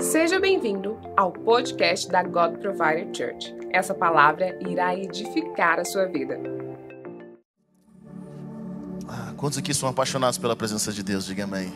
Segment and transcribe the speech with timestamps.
[0.00, 3.52] Seja bem-vindo ao podcast da God Provider Church.
[3.72, 6.38] Essa palavra irá edificar a sua vida.
[9.08, 11.26] Ah, quantos aqui são apaixonados pela presença de Deus?
[11.26, 11.72] Diga amém.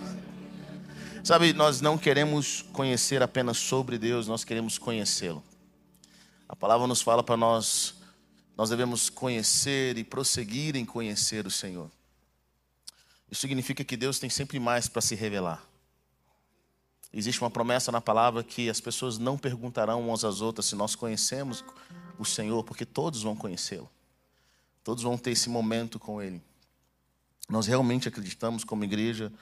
[1.25, 5.43] Sabe, nós não queremos conhecer apenas sobre Deus, nós queremos conhecê-lo.
[6.49, 7.97] A palavra nos fala para nós,
[8.57, 11.91] nós devemos conhecer e prosseguir em conhecer o Senhor.
[13.29, 15.61] Isso significa que Deus tem sempre mais para se revelar.
[17.19, 20.95] Existe uma promessa na palavra que as pessoas não perguntarão umas às outras se nós
[20.95, 21.65] conhecemos
[22.19, 23.89] o Senhor, porque todos vão conhecê-lo.
[24.85, 26.43] Todos vão ter esse momento com Ele.
[27.49, 29.33] Nós realmente acreditamos, como igreja,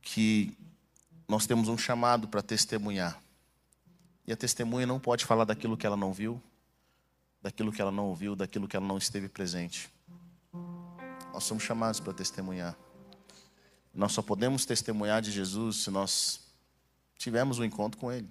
[0.00, 0.56] que
[1.28, 3.20] nós temos um chamado para testemunhar.
[4.26, 6.42] E a testemunha não pode falar daquilo que ela não viu,
[7.42, 9.92] daquilo que ela não ouviu, daquilo que ela não esteve presente.
[11.30, 12.74] Nós somos chamados para testemunhar.
[13.92, 16.45] Nós só podemos testemunhar de Jesus se nós
[17.16, 18.28] tivermos um encontro com Ele.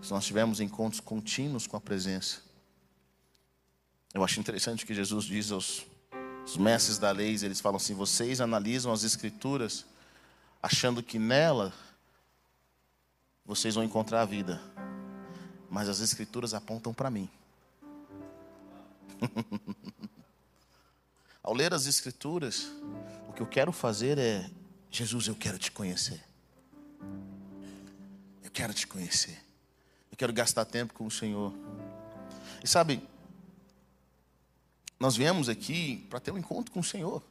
[0.00, 2.40] Se nós tivermos encontros contínuos com a presença.
[4.12, 5.86] Eu acho interessante que Jesus diz aos
[6.44, 9.86] os mestres da lei, eles falam assim: vocês analisam as escrituras
[10.62, 11.72] achando que nela
[13.44, 14.60] vocês vão encontrar a vida.
[15.70, 17.30] Mas as escrituras apontam para mim.
[21.42, 22.70] Ao ler as escrituras,
[23.28, 24.50] o que eu quero fazer é:
[24.90, 26.22] Jesus, eu quero te conhecer.
[28.52, 29.38] Quero te conhecer.
[30.10, 31.52] Eu quero gastar tempo com o Senhor.
[32.62, 33.02] E sabe,
[35.00, 37.22] nós viemos aqui para ter um encontro com o Senhor.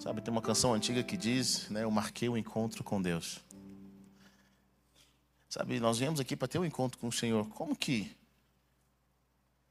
[0.00, 3.40] Sabe, tem uma canção antiga que diz, né, eu marquei um encontro com Deus.
[5.48, 7.48] Sabe, nós viemos aqui para ter um encontro com o Senhor.
[7.50, 8.14] Como que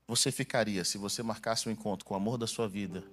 [0.08, 3.04] você ficaria se você marcasse um encontro com o amor da sua vida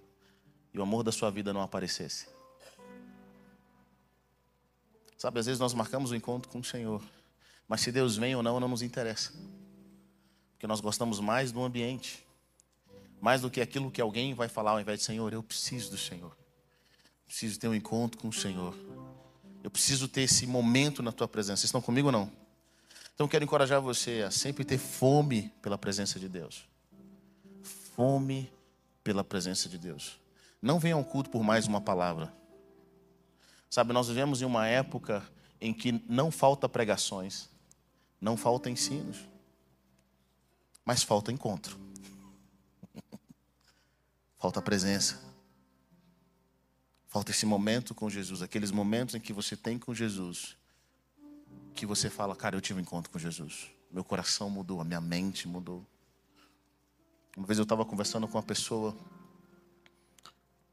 [0.73, 2.29] e o amor da sua vida não aparecesse?
[5.21, 7.03] Sabe, às vezes nós marcamos um encontro com o Senhor,
[7.69, 9.33] mas se Deus vem ou não, não nos interessa.
[10.53, 12.27] Porque nós gostamos mais do ambiente,
[13.21, 15.99] mais do que aquilo que alguém vai falar ao invés de Senhor, eu preciso do
[15.99, 16.41] Senhor
[17.31, 18.75] preciso ter um encontro com o Senhor.
[19.63, 21.61] Eu preciso ter esse momento na tua presença.
[21.61, 22.31] Vocês estão comigo ou não?
[23.15, 26.67] Então quero encorajar você a sempre ter fome pela presença de Deus.
[27.95, 28.53] Fome
[29.05, 30.19] pela presença de Deus.
[30.61, 32.33] Não venha ao culto por mais uma palavra.
[33.71, 35.23] Sabe, nós vivemos em uma época
[35.61, 37.49] em que não falta pregações,
[38.21, 39.29] não falta ensinos,
[40.85, 41.79] mas falta encontro.
[44.37, 45.23] falta presença.
[47.07, 50.57] Falta esse momento com Jesus, aqueles momentos em que você tem com Jesus,
[51.73, 53.71] que você fala, cara, eu tive um encontro com Jesus.
[53.91, 55.87] Meu coração mudou, a minha mente mudou.
[57.37, 58.97] Uma vez eu estava conversando com uma pessoa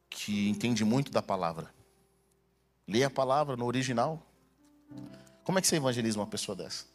[0.10, 1.77] que entende muito da palavra.
[2.88, 4.26] Lê a palavra no original.
[5.44, 6.86] Como é que você evangeliza uma pessoa dessa?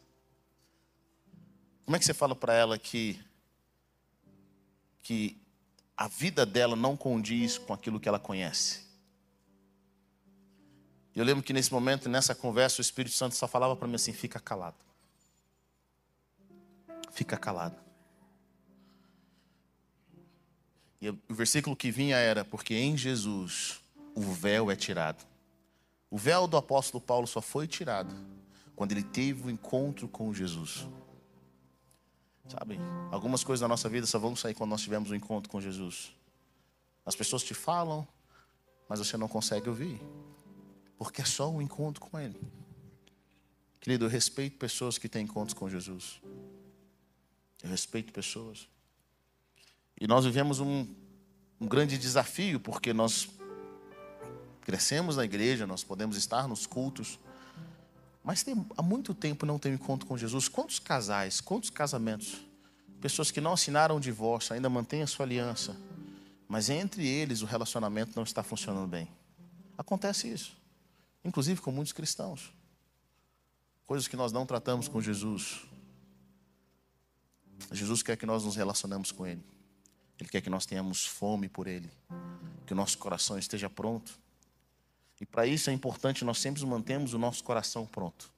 [1.85, 3.21] Como é que você fala para ela que
[5.03, 5.37] que
[5.97, 8.87] a vida dela não condiz com aquilo que ela conhece?
[11.15, 14.13] Eu lembro que nesse momento, nessa conversa, o Espírito Santo só falava para mim assim:
[14.13, 14.77] fica calado.
[17.11, 17.77] Fica calado.
[21.01, 23.81] E o versículo que vinha era: porque em Jesus
[24.15, 25.32] o véu é tirado.
[26.13, 28.15] O véu do apóstolo Paulo só foi tirado
[28.77, 30.87] quando ele teve o encontro com Jesus.
[32.47, 32.79] Sabe,
[33.11, 36.15] algumas coisas da nossa vida só vão sair quando nós tivermos um encontro com Jesus.
[37.07, 38.07] As pessoas te falam,
[38.87, 40.03] mas você não consegue ouvir
[40.99, 42.39] porque é só um encontro com Ele.
[43.81, 46.21] Querido, eu respeito pessoas que têm encontros com Jesus.
[47.63, 48.69] Eu respeito pessoas.
[49.99, 50.87] E nós vivemos um,
[51.59, 53.31] um grande desafio, porque nós
[54.63, 57.19] crescemos na igreja, nós podemos estar nos cultos,
[58.25, 60.49] mas tem, há muito tempo não tem encontro com Jesus.
[60.49, 62.41] Quantos casais, quantos casamentos,
[63.01, 65.77] pessoas que não assinaram o divórcio, ainda mantêm a sua aliança,
[66.49, 69.09] mas entre eles o relacionamento não está funcionando bem.
[69.77, 70.63] Acontece isso
[71.25, 72.53] inclusive com muitos cristãos.
[73.87, 75.65] Coisas que nós não tratamos com Jesus.
[77.71, 79.43] Jesus quer que nós nos relacionemos com Ele.
[80.19, 81.91] Ele quer que nós tenhamos fome por Ele.
[82.67, 84.19] Que o nosso coração esteja pronto.
[85.23, 88.29] E para isso é importante nós sempre mantermos o nosso coração pronto.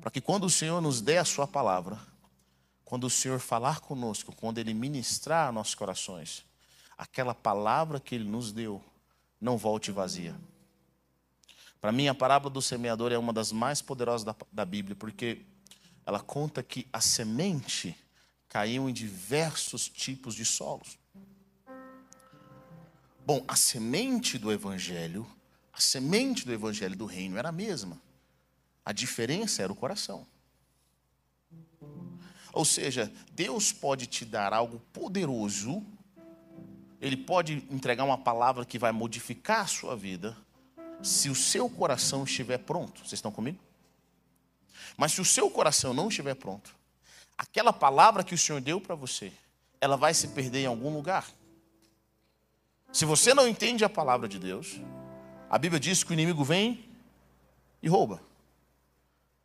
[0.00, 1.98] Para que quando o Senhor nos dê a Sua palavra,
[2.84, 6.46] quando o Senhor falar conosco, quando Ele ministrar nossos corações,
[6.96, 8.80] aquela palavra que Ele nos deu
[9.40, 10.36] não volte vazia.
[11.80, 15.42] Para mim, a parábola do semeador é uma das mais poderosas da, da Bíblia, porque
[16.06, 17.98] ela conta que a semente
[18.48, 20.96] caiu em diversos tipos de solos.
[23.26, 25.26] Bom, a semente do Evangelho,
[25.76, 28.00] A semente do evangelho do reino era a mesma.
[28.82, 30.26] A diferença era o coração.
[32.50, 35.84] Ou seja, Deus pode te dar algo poderoso,
[36.98, 40.34] Ele pode entregar uma palavra que vai modificar a sua vida,
[41.02, 43.00] se o seu coração estiver pronto.
[43.00, 43.62] Vocês estão comigo?
[44.96, 46.74] Mas se o seu coração não estiver pronto,
[47.36, 49.30] aquela palavra que o Senhor deu para você,
[49.78, 51.30] ela vai se perder em algum lugar.
[52.90, 54.80] Se você não entende a palavra de Deus,
[55.48, 56.88] a Bíblia diz que o inimigo vem
[57.82, 58.20] e rouba.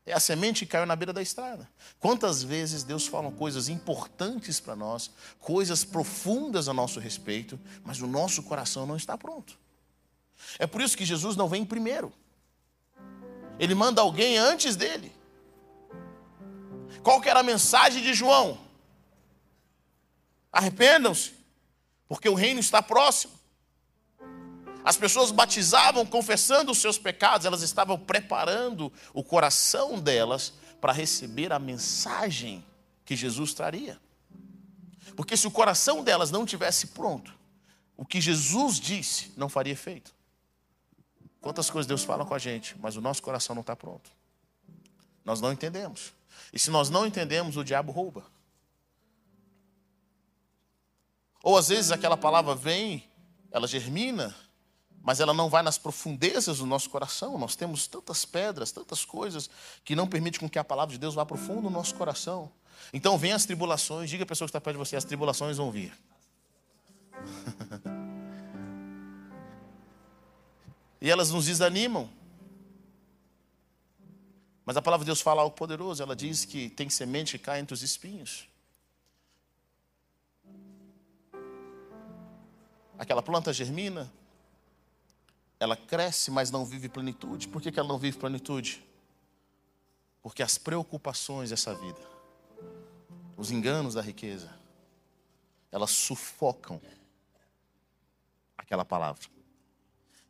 [0.05, 1.69] É a semente que caiu na beira da estrada.
[1.99, 8.07] Quantas vezes Deus fala coisas importantes para nós, coisas profundas a nosso respeito, mas o
[8.07, 9.57] nosso coração não está pronto.
[10.57, 12.11] É por isso que Jesus não vem primeiro.
[13.59, 15.11] Ele manda alguém antes dele.
[17.03, 18.59] Qual que era a mensagem de João?
[20.51, 21.33] Arrependam-se,
[22.07, 23.33] porque o reino está próximo.
[24.83, 31.53] As pessoas batizavam confessando os seus pecados, elas estavam preparando o coração delas para receber
[31.53, 32.65] a mensagem
[33.05, 33.99] que Jesus traria.
[35.15, 37.33] Porque se o coração delas não tivesse pronto,
[37.95, 40.13] o que Jesus disse não faria efeito.
[41.39, 44.11] Quantas coisas Deus fala com a gente, mas o nosso coração não está pronto.
[45.23, 46.13] Nós não entendemos.
[46.51, 48.25] E se nós não entendemos, o diabo rouba.
[51.43, 53.09] Ou às vezes aquela palavra vem,
[53.51, 54.35] ela germina,
[55.03, 57.37] mas ela não vai nas profundezas do nosso coração.
[57.37, 59.49] Nós temos tantas pedras, tantas coisas
[59.83, 62.51] que não permitem com que a palavra de Deus vá profundo no nosso coração.
[62.93, 65.71] Então vem as tribulações, diga a pessoa que está perto de você, as tribulações vão
[65.71, 65.91] vir.
[71.01, 72.07] e elas nos desanimam.
[74.63, 77.59] Mas a palavra de Deus fala algo poderoso, ela diz que tem semente que cai
[77.59, 78.47] entre os espinhos.
[82.99, 84.11] Aquela planta germina,
[85.61, 87.47] ela cresce, mas não vive plenitude.
[87.47, 88.83] Por que, que ela não vive plenitude?
[90.19, 91.99] Porque as preocupações dessa vida,
[93.37, 94.51] os enganos da riqueza,
[95.71, 96.81] elas sufocam
[98.57, 99.23] aquela palavra.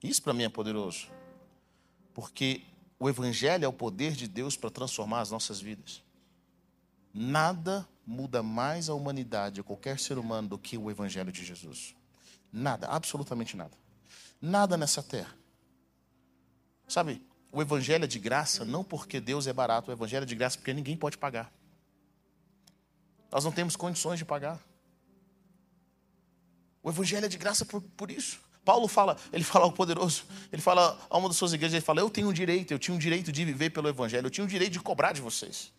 [0.04, 1.08] Isso para mim é poderoso,
[2.14, 2.66] porque
[3.00, 6.04] o Evangelho é o poder de Deus para transformar as nossas vidas.
[7.14, 11.96] Nada muda mais a humanidade, ou qualquer ser humano, do que o Evangelho de Jesus.
[12.52, 13.81] Nada, absolutamente nada.
[14.42, 15.36] Nada nessa terra.
[16.88, 17.22] Sabe,
[17.52, 20.58] o evangelho é de graça não porque Deus é barato, o evangelho é de graça
[20.58, 21.54] porque ninguém pode pagar.
[23.32, 24.60] Nós não temos condições de pagar.
[26.84, 28.40] O evangelho é de graça por, por isso.
[28.66, 30.26] Paulo fala, ele fala algo poderoso.
[30.52, 32.96] Ele fala a uma das suas igrejas, ele fala: "Eu tenho um direito, eu tinha
[32.96, 35.72] um direito de viver pelo evangelho, eu tinha um direito de cobrar de vocês"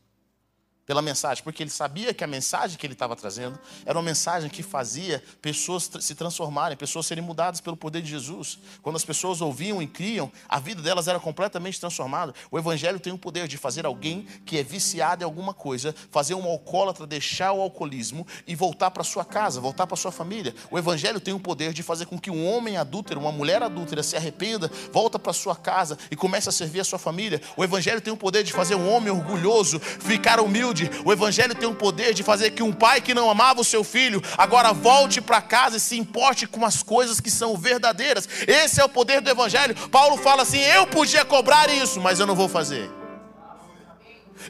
[0.87, 4.50] pela mensagem, porque ele sabia que a mensagem que ele estava trazendo era uma mensagem
[4.50, 8.58] que fazia pessoas se transformarem, pessoas serem mudadas pelo poder de Jesus.
[8.82, 12.34] Quando as pessoas ouviam e criam, a vida delas era completamente transformada.
[12.50, 16.34] O Evangelho tem o poder de fazer alguém que é viciado em alguma coisa, fazer
[16.34, 20.55] um alcoólatra deixar o alcoolismo e voltar para sua casa, voltar para sua família.
[20.70, 24.02] O Evangelho tem o poder de fazer com que um homem adúltero, uma mulher adúltera
[24.02, 27.40] se arrependa, volta para sua casa e comece a servir a sua família.
[27.56, 30.90] O Evangelho tem o poder de fazer um homem orgulhoso ficar humilde humilde.
[31.04, 33.84] O Evangelho tem o poder de fazer que um pai que não amava o seu
[33.84, 38.28] filho agora volte para casa e se importe com as coisas que são verdadeiras.
[38.46, 39.76] Esse é o poder do Evangelho.
[39.88, 42.90] Paulo fala assim: eu podia cobrar isso, mas eu não vou fazer.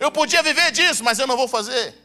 [0.01, 2.01] Eu podia viver disso, mas eu não vou fazer.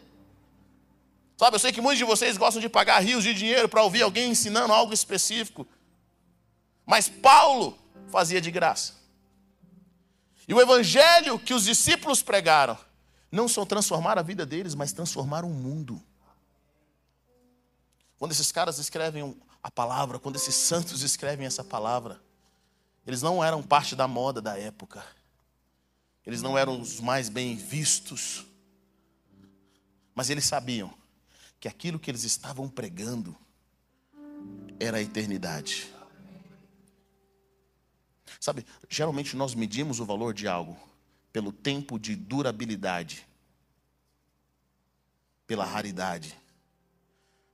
[1.37, 4.01] Sabe, eu sei que muitos de vocês gostam de pagar rios de dinheiro para ouvir
[4.01, 5.67] alguém ensinando algo específico.
[6.85, 7.77] Mas Paulo
[8.09, 8.95] fazia de graça.
[10.47, 12.77] E o evangelho que os discípulos pregaram
[13.31, 16.01] não só transformar a vida deles, mas transformar o mundo.
[18.17, 22.21] Quando esses caras escrevem a palavra, quando esses santos escrevem essa palavra,
[23.05, 25.05] eles não eram parte da moda da época.
[26.25, 28.45] Eles não eram os mais bem vistos.
[30.13, 30.93] Mas eles sabiam
[31.59, 33.35] que aquilo que eles estavam pregando
[34.79, 35.93] era a eternidade.
[38.39, 40.77] Sabe, geralmente nós medimos o valor de algo
[41.37, 43.27] pelo tempo de durabilidade,
[45.45, 46.29] pela raridade.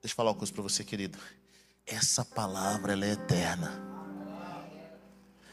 [0.02, 1.18] Deixa eu falar uma coisa para você, querido.
[1.86, 3.74] Essa palavra ela é eterna.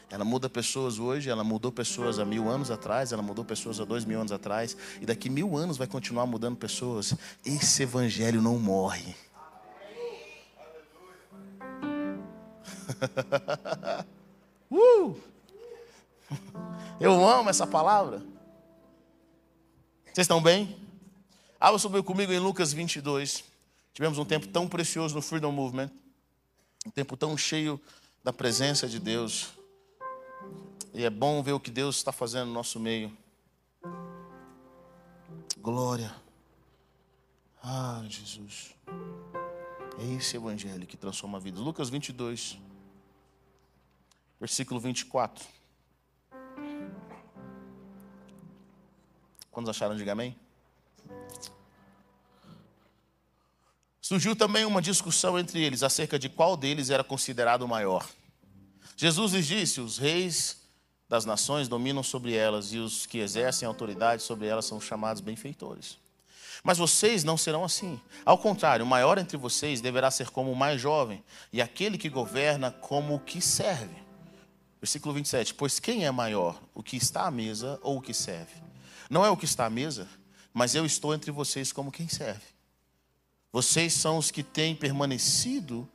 [0.09, 3.83] Ela muda pessoas hoje, ela mudou pessoas há mil anos atrás, ela mudou pessoas há
[3.83, 7.13] dois mil anos atrás, e daqui mil anos vai continuar mudando pessoas.
[7.45, 9.13] Esse evangelho não morre.
[14.71, 15.19] uh!
[17.01, 18.19] Eu amo essa palavra.
[20.05, 20.79] Vocês estão bem?
[21.59, 23.43] Abra sobre comigo em Lucas 22.
[23.91, 25.89] Tivemos um tempo tão precioso no Freedom Movement.
[26.85, 27.81] Um tempo tão cheio
[28.23, 29.49] da presença de Deus.
[30.93, 33.11] E é bom ver o que Deus está fazendo no nosso meio.
[35.57, 36.15] Glória.
[37.63, 38.75] Ah, Jesus.
[39.97, 41.59] É esse evangelho que transforma a vida.
[41.59, 42.59] Lucas 22,
[44.39, 45.60] versículo 24.
[49.51, 49.95] Quantos acharam?
[49.95, 50.35] Diga amém.
[54.01, 58.07] Surgiu também uma discussão entre eles acerca de qual deles era considerado o maior.
[58.97, 60.57] Jesus lhes disse: Os reis
[61.07, 65.97] das nações dominam sobre elas, e os que exercem autoridade sobre elas são chamados benfeitores.
[66.63, 67.99] Mas vocês não serão assim.
[68.25, 72.09] Ao contrário, o maior entre vocês deverá ser como o mais jovem, e aquele que
[72.09, 73.95] governa como o que serve.
[74.79, 75.53] Versículo 27.
[75.53, 78.70] Pois quem é maior, o que está à mesa ou o que serve?
[79.11, 80.07] Não é o que está à mesa,
[80.51, 82.41] mas eu estou entre vocês como quem serve.
[83.51, 85.87] Vocês são os que têm permanecido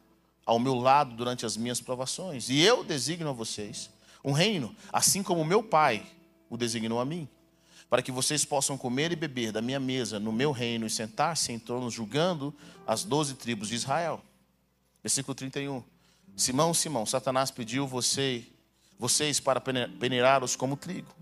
[0.45, 3.91] ao meu lado durante as minhas provações, e eu designo a vocês
[4.23, 6.07] um reino, assim como meu Pai
[6.49, 7.29] o designou a mim
[7.89, 11.53] para que vocês possam comer e beber da minha mesa no meu reino e sentar-se
[11.53, 12.55] em tronos julgando
[12.87, 14.23] as doze tribos de Israel.
[15.03, 15.83] Versículo 31.
[16.37, 18.45] Simão, Simão, Satanás pediu você,
[18.99, 21.15] vocês para peneirá-los como trigo.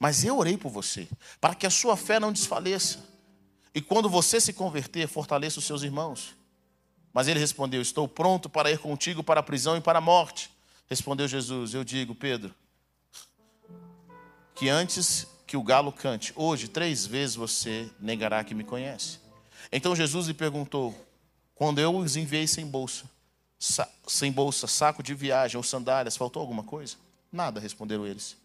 [0.00, 1.06] Mas eu orei por você,
[1.38, 3.04] para que a sua fé não desfaleça.
[3.74, 6.34] E quando você se converter, fortaleça os seus irmãos.
[7.12, 10.50] Mas ele respondeu: Estou pronto para ir contigo para a prisão e para a morte.
[10.88, 12.54] Respondeu Jesus: Eu digo, Pedro,
[14.54, 19.18] que antes que o galo cante: Hoje, três vezes você negará que me conhece.
[19.70, 20.94] Então Jesus lhe perguntou:
[21.54, 23.04] Quando eu os enviei sem bolsa,
[24.06, 26.96] sem bolsa, saco de viagem ou sandálias, faltou alguma coisa?
[27.30, 28.39] Nada, responderam eles.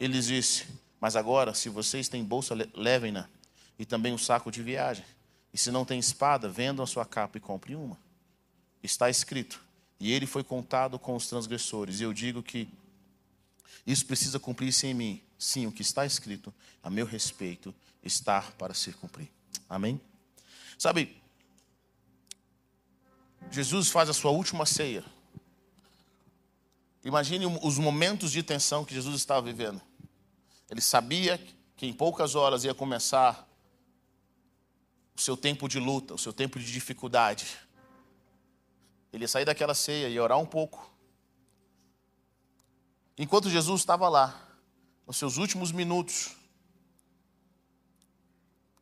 [0.00, 0.66] Ele disse:
[0.98, 3.28] Mas agora, se vocês têm bolsa, levem-na,
[3.78, 5.04] e também um saco de viagem.
[5.52, 7.98] E se não tem espada, vendam a sua capa e comprem uma.
[8.82, 9.60] Está escrito:
[10.00, 12.00] E ele foi contado com os transgressores.
[12.00, 12.66] E eu digo que
[13.86, 15.22] isso precisa cumprir-se em mim.
[15.38, 16.52] Sim, o que está escrito
[16.82, 19.28] a meu respeito está para se cumprir.
[19.68, 20.00] Amém?
[20.78, 21.20] Sabe,
[23.50, 25.04] Jesus faz a sua última ceia.
[27.04, 29.80] Imagine os momentos de tensão que Jesus estava vivendo.
[30.70, 31.38] Ele sabia
[31.76, 33.48] que em poucas horas ia começar
[35.16, 37.58] o seu tempo de luta, o seu tempo de dificuldade.
[39.12, 40.88] Ele ia sair daquela ceia e orar um pouco.
[43.18, 44.48] Enquanto Jesus estava lá,
[45.06, 46.36] nos seus últimos minutos,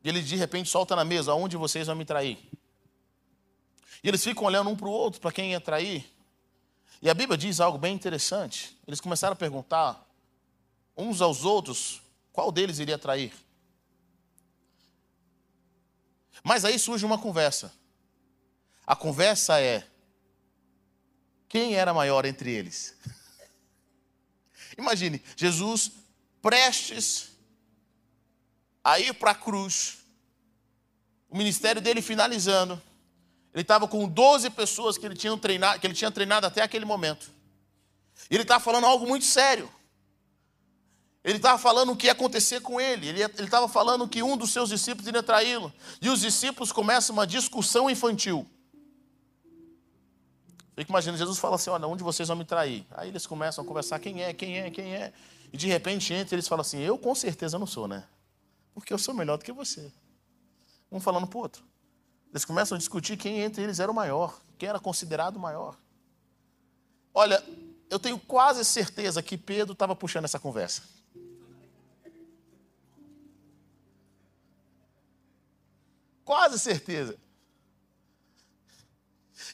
[0.05, 2.39] ele de repente solta na mesa: Aonde vocês vão me trair?
[4.03, 6.09] E eles ficam olhando um para o outro, para quem ia trair.
[7.01, 8.79] E a Bíblia diz algo bem interessante.
[8.87, 10.08] Eles começaram a perguntar
[10.99, 12.03] uns aos outros
[12.33, 13.33] qual deles iria trair.
[16.43, 17.73] Mas aí surge uma conversa.
[18.87, 19.87] A conversa é:
[21.49, 22.97] quem era maior entre eles?
[24.77, 25.93] Imagine, Jesus
[26.43, 27.31] prestes
[28.83, 29.99] a ir para a cruz,
[31.29, 32.81] o ministério dele finalizando.
[33.53, 36.85] Ele estava com 12 pessoas que ele, tinha treinado, que ele tinha treinado até aquele
[36.85, 37.31] momento.
[38.31, 39.71] E ele estava falando algo muito sério.
[41.29, 43.07] Ele estava falando o que ia acontecer com ele.
[43.07, 45.71] Ele estava falando que um dos seus discípulos iria traí-lo.
[46.01, 48.47] E os discípulos começam uma discussão infantil.
[50.75, 52.87] Fica imaginando, Jesus fala assim: olha, onde vocês vão me trair?
[52.93, 55.13] Aí eles começam a conversar: quem é, quem é, quem é?
[55.53, 58.05] E de repente entra eles falam assim: eu com certeza não sou, né?
[58.73, 59.93] Porque eu sou melhor do que você.
[60.91, 61.63] Um falando para o outro.
[62.31, 65.77] Eles começam a discutir quem entre eles era o maior, quem era considerado o maior.
[67.13, 67.45] Olha,
[67.91, 70.97] eu tenho quase certeza que Pedro estava puxando essa conversa.
[76.29, 77.17] Quase certeza.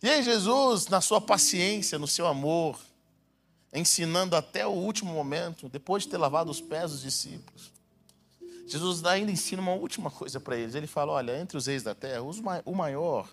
[0.02, 2.80] E aí, Jesus, na sua paciência, no seu amor,
[3.72, 7.70] ensinando até o último momento, depois de ter lavado os pés dos discípulos,
[8.66, 10.74] Jesus ainda ensina uma última coisa para eles.
[10.74, 12.20] Ele fala: olha, entre os reis da terra,
[12.64, 13.32] o maior,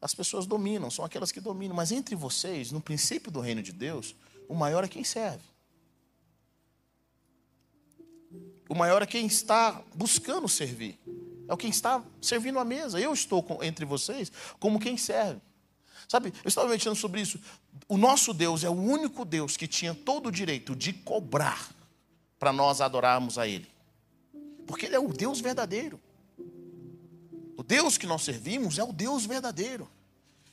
[0.00, 3.72] as pessoas dominam, são aquelas que dominam, mas entre vocês, no princípio do reino de
[3.72, 4.14] Deus,
[4.48, 5.42] o maior é quem serve.
[8.68, 10.96] O maior é quem está buscando servir.
[11.48, 13.00] É o quem está servindo a mesa.
[13.00, 15.40] Eu estou entre vocês como quem serve.
[16.08, 17.40] Sabe, eu estava meditando sobre isso.
[17.88, 21.68] O nosso Deus é o único Deus que tinha todo o direito de cobrar
[22.38, 23.68] para nós adorarmos a Ele.
[24.66, 26.00] Porque Ele é o Deus verdadeiro.
[27.56, 29.88] O Deus que nós servimos é o Deus verdadeiro.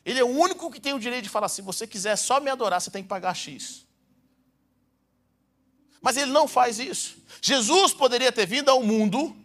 [0.06, 2.50] Ele é o único que tem o direito de falar: se você quiser só me
[2.50, 3.86] adorar, você tem que pagar X.
[6.02, 7.18] Mas ele não faz isso.
[7.42, 9.36] Jesus poderia ter vindo ao mundo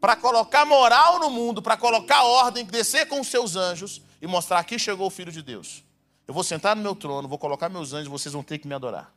[0.00, 4.58] para colocar moral no mundo, para colocar ordem, descer com os seus anjos e mostrar
[4.58, 5.84] aqui chegou o Filho de Deus.
[6.26, 8.74] Eu vou sentar no meu trono, vou colocar meus anjos, vocês vão ter que me
[8.74, 9.12] adorar.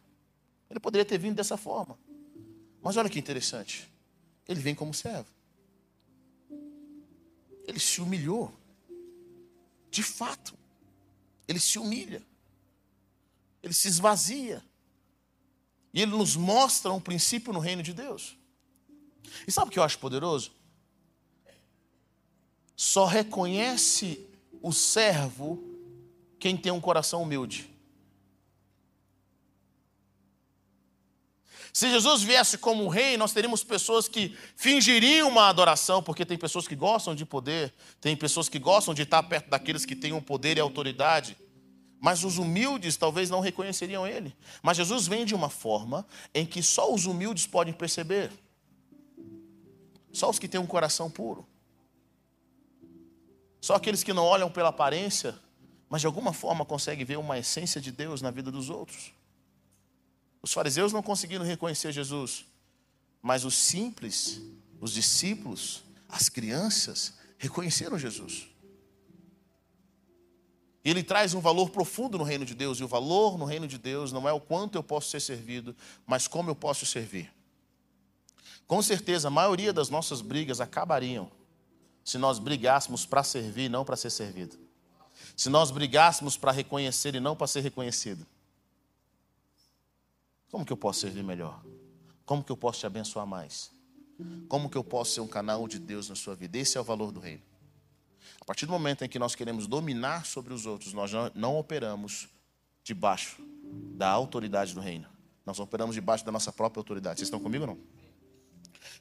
[0.70, 1.98] Ele poderia ter vindo dessa forma.
[2.82, 3.92] Mas olha que interessante.
[4.48, 5.28] Ele vem como servo.
[7.68, 8.52] Ele se humilhou.
[9.90, 10.58] De fato.
[11.48, 12.24] Ele se humilha.
[13.62, 14.64] Ele se esvazia.
[15.94, 18.38] E ele nos mostra um princípio no reino de Deus.
[19.46, 20.52] E sabe o que eu acho poderoso?
[22.82, 24.28] Só reconhece
[24.60, 25.64] o servo
[26.40, 27.70] quem tem um coração humilde.
[31.72, 36.68] Se Jesus viesse como rei, nós teríamos pessoas que fingiriam uma adoração, porque tem pessoas
[36.68, 37.72] que gostam de poder,
[38.02, 41.38] tem pessoas que gostam de estar perto daqueles que têm o um poder e autoridade.
[42.00, 44.36] Mas os humildes talvez não reconheceriam ele.
[44.64, 48.32] Mas Jesus vem de uma forma em que só os humildes podem perceber.
[50.12, 51.48] Só os que têm um coração puro.
[53.62, 55.38] Só aqueles que não olham pela aparência,
[55.88, 59.14] mas de alguma forma conseguem ver uma essência de Deus na vida dos outros.
[60.42, 62.46] Os fariseus não conseguiram reconhecer Jesus,
[63.22, 64.42] mas os simples,
[64.80, 68.48] os discípulos, as crianças reconheceram Jesus.
[70.84, 73.68] E ele traz um valor profundo no reino de Deus, e o valor no reino
[73.68, 75.76] de Deus não é o quanto eu posso ser servido,
[76.08, 77.32] mas como eu posso servir.
[78.66, 81.30] Com certeza, a maioria das nossas brigas acabariam
[82.12, 84.58] se nós brigássemos para servir e não para ser servido.
[85.36, 88.28] Se nós brigássemos para reconhecer e não para ser reconhecido.
[90.50, 91.64] Como que eu posso servir melhor?
[92.26, 93.72] Como que eu posso te abençoar mais?
[94.50, 96.58] Como que eu posso ser um canal de Deus na sua vida?
[96.58, 97.44] Esse é o valor do reino.
[98.42, 102.28] A partir do momento em que nós queremos dominar sobre os outros, nós não operamos
[102.84, 103.42] debaixo
[103.96, 105.08] da autoridade do reino.
[105.46, 107.20] Nós operamos debaixo da nossa própria autoridade.
[107.20, 107.80] Vocês estão comigo ou não?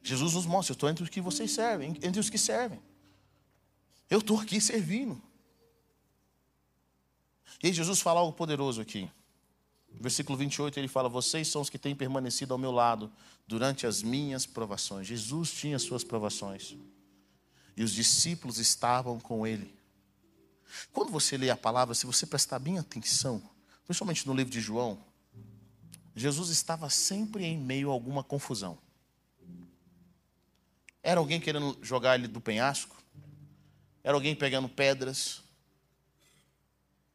[0.01, 2.81] Jesus nos mostra, eu estou entre os que vocês servem, entre os que servem.
[4.11, 5.23] Eu estou aqui servindo.
[7.63, 9.09] E Jesus fala algo poderoso aqui.
[9.93, 13.11] Versículo 28 ele fala: Vocês são os que têm permanecido ao meu lado
[13.47, 15.07] durante as minhas provações.
[15.07, 16.77] Jesus tinha suas provações.
[17.77, 19.75] E os discípulos estavam com ele.
[20.93, 23.43] Quando você lê a palavra, se você prestar bem atenção,
[23.85, 24.99] principalmente no livro de João,
[26.15, 28.79] Jesus estava sempre em meio a alguma confusão.
[31.03, 33.00] Era alguém querendo jogar ele do penhasco?
[34.03, 35.43] Era alguém pegando pedras?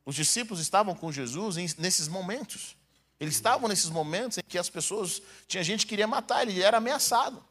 [0.06, 2.76] Os discípulos estavam com Jesus nesses momentos.
[3.20, 6.62] Eles estavam nesses momentos em que as pessoas, tinha gente que queria matar ele, ele
[6.62, 7.44] era ameaçado.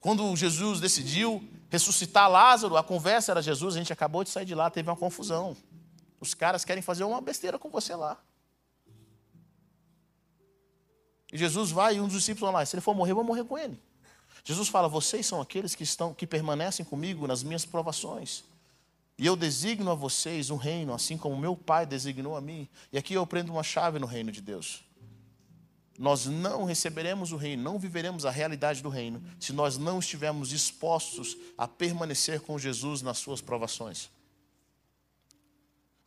[0.00, 4.54] Quando Jesus decidiu ressuscitar Lázaro, a conversa era Jesus, a gente acabou de sair de
[4.54, 5.56] lá, teve uma confusão.
[6.18, 8.20] Os caras querem fazer uma besteira com você lá.
[11.32, 13.44] E Jesus vai e um dos discípulos lá, se ele for morrer, eu vou morrer
[13.44, 13.80] com ele.
[14.44, 18.44] Jesus fala: "Vocês são aqueles que estão que permanecem comigo nas minhas provações.
[19.20, 22.66] E eu designo a vocês um reino, assim como meu Pai designou a mim.
[22.90, 24.82] E aqui eu prendo uma chave no reino de Deus.
[25.98, 30.48] Nós não receberemos o reino, não viveremos a realidade do reino, se nós não estivermos
[30.48, 34.08] dispostos a permanecer com Jesus nas suas provações.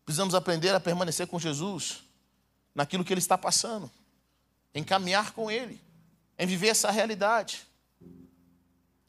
[0.03, 2.03] Precisamos aprender a permanecer com Jesus
[2.73, 3.91] naquilo que Ele está passando,
[4.73, 5.79] em caminhar com Ele,
[6.39, 7.67] em viver essa realidade.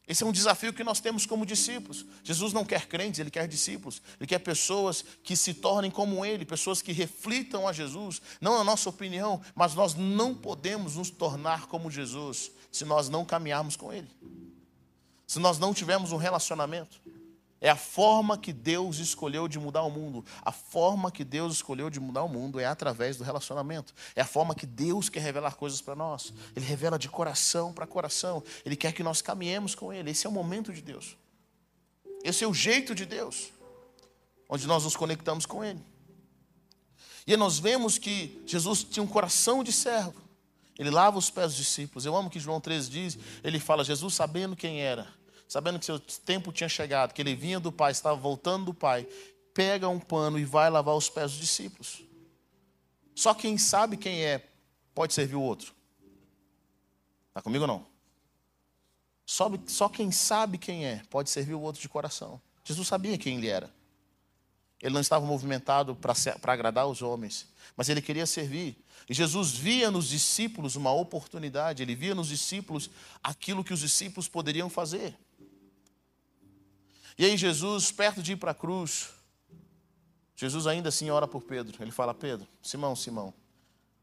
[0.07, 2.05] Esse é um desafio que nós temos como discípulos.
[2.23, 4.03] Jesus não quer crentes, ele quer discípulos.
[4.21, 8.65] Ele quer pessoas que se tornem como ele, pessoas que reflitam a Jesus, não a
[8.65, 13.93] nossa opinião, mas nós não podemos nos tornar como Jesus se nós não caminharmos com
[13.93, 14.11] ele.
[15.27, 17.01] Se nós não tivermos um relacionamento.
[17.65, 20.23] É a forma que Deus escolheu de mudar o mundo.
[20.43, 23.95] A forma que Deus escolheu de mudar o mundo é através do relacionamento.
[24.15, 26.31] É a forma que Deus quer revelar coisas para nós.
[26.55, 28.43] Ele revela de coração para coração.
[28.67, 30.11] Ele quer que nós caminhemos com Ele.
[30.11, 31.17] Esse é o momento de Deus.
[32.23, 33.51] Esse é o jeito de Deus,
[34.47, 35.83] onde nós nos conectamos com Ele.
[37.27, 40.21] E nós vemos que Jesus tinha um coração de servo.
[40.79, 42.05] Ele lava os pés dos discípulos.
[42.05, 45.24] Eu amo que João 13 diz, ele fala, Jesus sabendo quem era
[45.55, 49.07] sabendo que seu tempo tinha chegado, que ele vinha do Pai, estava voltando do Pai,
[49.55, 52.03] pega um pano e vai lavar os pés dos discípulos.
[53.15, 54.49] Só quem sabe quem é
[54.93, 55.73] pode servir o outro.
[57.29, 57.87] Está comigo ou não?
[59.25, 62.43] Só, só quem sabe quem é pode servir o outro de coração.
[62.65, 63.73] Jesus sabia quem ele era.
[64.83, 68.77] Ele não estava movimentado para agradar os homens, mas ele queria servir.
[69.09, 72.91] E Jesus via nos discípulos uma oportunidade, ele via nos discípulos
[73.23, 75.17] aquilo que os discípulos poderiam fazer.
[77.17, 79.11] E aí, Jesus, perto de ir para a cruz,
[80.37, 81.81] Jesus ainda assim ora por Pedro.
[81.83, 83.33] Ele fala: Pedro, Simão, Simão,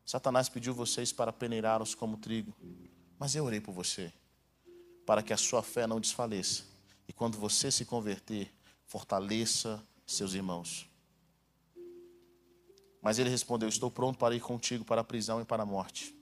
[0.06, 2.56] Satanás pediu vocês para peneirar-os como trigo,
[3.20, 4.12] mas eu orei por você,
[5.06, 6.64] para que a sua fé não desfaleça.
[7.08, 8.52] E quando você se converter,
[8.86, 10.90] fortaleça seus irmãos.
[13.02, 16.16] Mas ele respondeu: Estou pronto para ir contigo para a prisão e para a morte.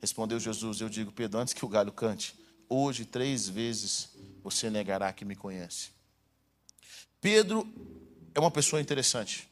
[0.00, 2.38] Respondeu Jesus: Eu digo, Pedro, antes que o galho cante,
[2.68, 4.10] hoje três vezes
[4.42, 5.97] você negará que me conhece.
[7.20, 7.66] Pedro
[8.34, 9.48] é uma pessoa interessante.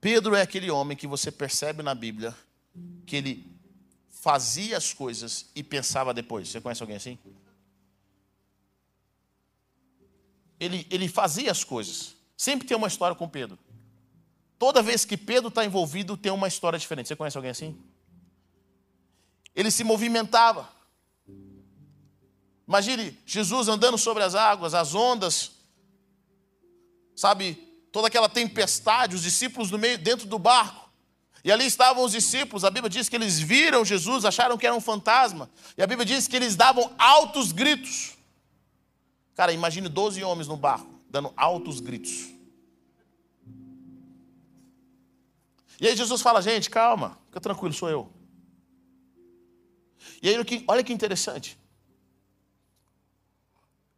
[0.00, 2.36] Pedro é aquele homem que você percebe na Bíblia
[3.06, 3.52] que ele
[4.10, 6.48] fazia as coisas e pensava depois.
[6.48, 7.18] Você conhece alguém assim?
[10.58, 12.14] Ele, ele fazia as coisas.
[12.36, 13.58] Sempre tem uma história com Pedro.
[14.58, 17.08] Toda vez que Pedro está envolvido, tem uma história diferente.
[17.08, 17.76] Você conhece alguém assim?
[19.54, 20.68] Ele se movimentava.
[22.72, 25.50] Imagine Jesus andando sobre as águas, as ondas,
[27.14, 27.52] sabe,
[27.92, 30.90] toda aquela tempestade, os discípulos no meio, dentro do barco.
[31.44, 32.64] E ali estavam os discípulos.
[32.64, 35.50] A Bíblia diz que eles viram Jesus, acharam que era um fantasma.
[35.76, 38.16] E a Bíblia diz que eles davam altos gritos.
[39.34, 42.30] Cara, imagine 12 homens no barco, dando altos gritos.
[45.78, 48.10] E aí Jesus fala, gente, calma, fica tranquilo, sou eu.
[50.22, 51.60] E aí, olha que interessante.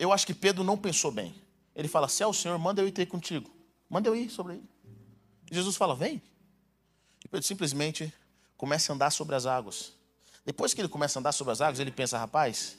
[0.05, 1.35] Eu acho que Pedro não pensou bem.
[1.75, 3.51] Ele fala, se é o Senhor, manda eu ir ter contigo.
[3.89, 4.69] Manda eu ir sobre ele.
[5.51, 6.23] Jesus fala, vem.
[7.25, 8.13] E Pedro simplesmente
[8.55, 9.93] começa a andar sobre as águas.
[10.45, 12.77] Depois que ele começa a andar sobre as águas, ele pensa, rapaz,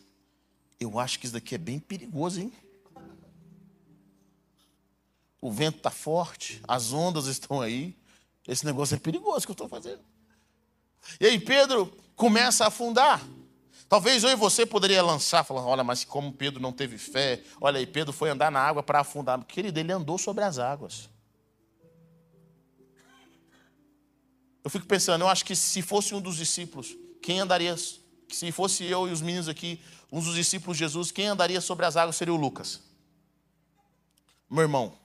[0.79, 2.53] eu acho que isso daqui é bem perigoso, hein?
[5.41, 7.97] O vento está forte, as ondas estão aí.
[8.47, 10.01] Esse negócio é perigoso que eu estou fazendo.
[11.19, 13.19] E aí Pedro começa a afundar.
[13.87, 17.77] Talvez eu e você poderia lançar, falando, olha, mas como Pedro não teve fé, olha
[17.77, 19.43] aí, Pedro foi andar na água para afundar.
[19.45, 21.09] Querido, ele andou sobre as águas.
[24.63, 28.83] Eu fico pensando, eu acho que se fosse um dos discípulos, quem andaria, se fosse
[28.83, 29.79] eu e os meninos aqui,
[30.11, 32.81] um dos discípulos de Jesus, quem andaria sobre as águas seria o Lucas.
[34.49, 34.97] Meu irmão,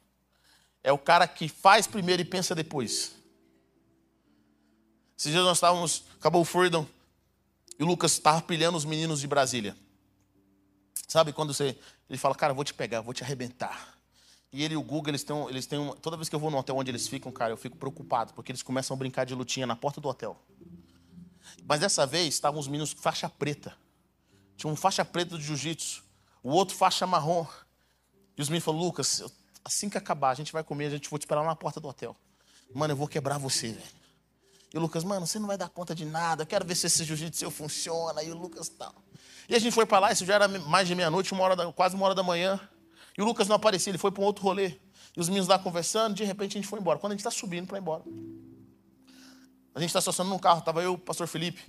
[0.82, 3.12] é o cara que faz primeiro e pensa depois.
[5.18, 6.86] Esses dias nós estávamos, acabou o Freedom,
[7.80, 9.74] e o Lucas estava pilhando os meninos de Brasília.
[11.08, 11.78] Sabe quando você,
[12.10, 13.98] ele fala, cara, vou te pegar, vou te arrebentar.
[14.52, 16.50] E ele e o Google, eles têm, eles têm uma, toda vez que eu vou
[16.50, 19.34] no hotel onde eles ficam, cara, eu fico preocupado, porque eles começam a brincar de
[19.34, 20.38] lutinha na porta do hotel.
[21.64, 23.74] Mas dessa vez estavam os meninos faixa preta.
[24.58, 26.04] Tinha um faixa preta de jiu-jitsu,
[26.42, 27.46] o outro faixa marrom.
[28.36, 29.22] E os meninos falaram, Lucas,
[29.64, 31.88] assim que acabar, a gente vai comer, a gente vai te esperar na porta do
[31.88, 32.14] hotel.
[32.74, 33.99] Mano, eu vou quebrar você, velho.
[34.72, 36.86] E o Lucas, mano, você não vai dar conta de nada, eu quero ver se
[36.86, 38.22] esse jiu-jitsu funciona.
[38.22, 38.94] E o Lucas tal.
[39.48, 41.32] E a gente foi para lá, isso já era mais de meia-noite,
[41.74, 42.60] quase uma hora da manhã.
[43.18, 44.78] E o Lucas não aparecia, ele foi para um outro rolê.
[45.16, 46.98] E os meninos lá conversando, de repente a gente foi embora.
[47.00, 48.04] Quando a gente está subindo para ir embora.
[49.74, 51.64] A gente está estacionando num carro, estava eu o pastor Felipe.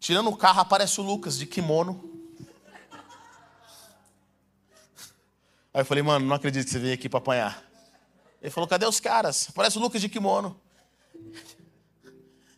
[0.00, 2.18] Tirando o carro, aparece o Lucas de kimono.
[5.72, 7.62] Aí eu falei, mano, não acredito que você veio aqui para apanhar.
[8.42, 9.48] Ele falou, cadê os caras?
[9.50, 10.60] Aparece o Lucas de kimono.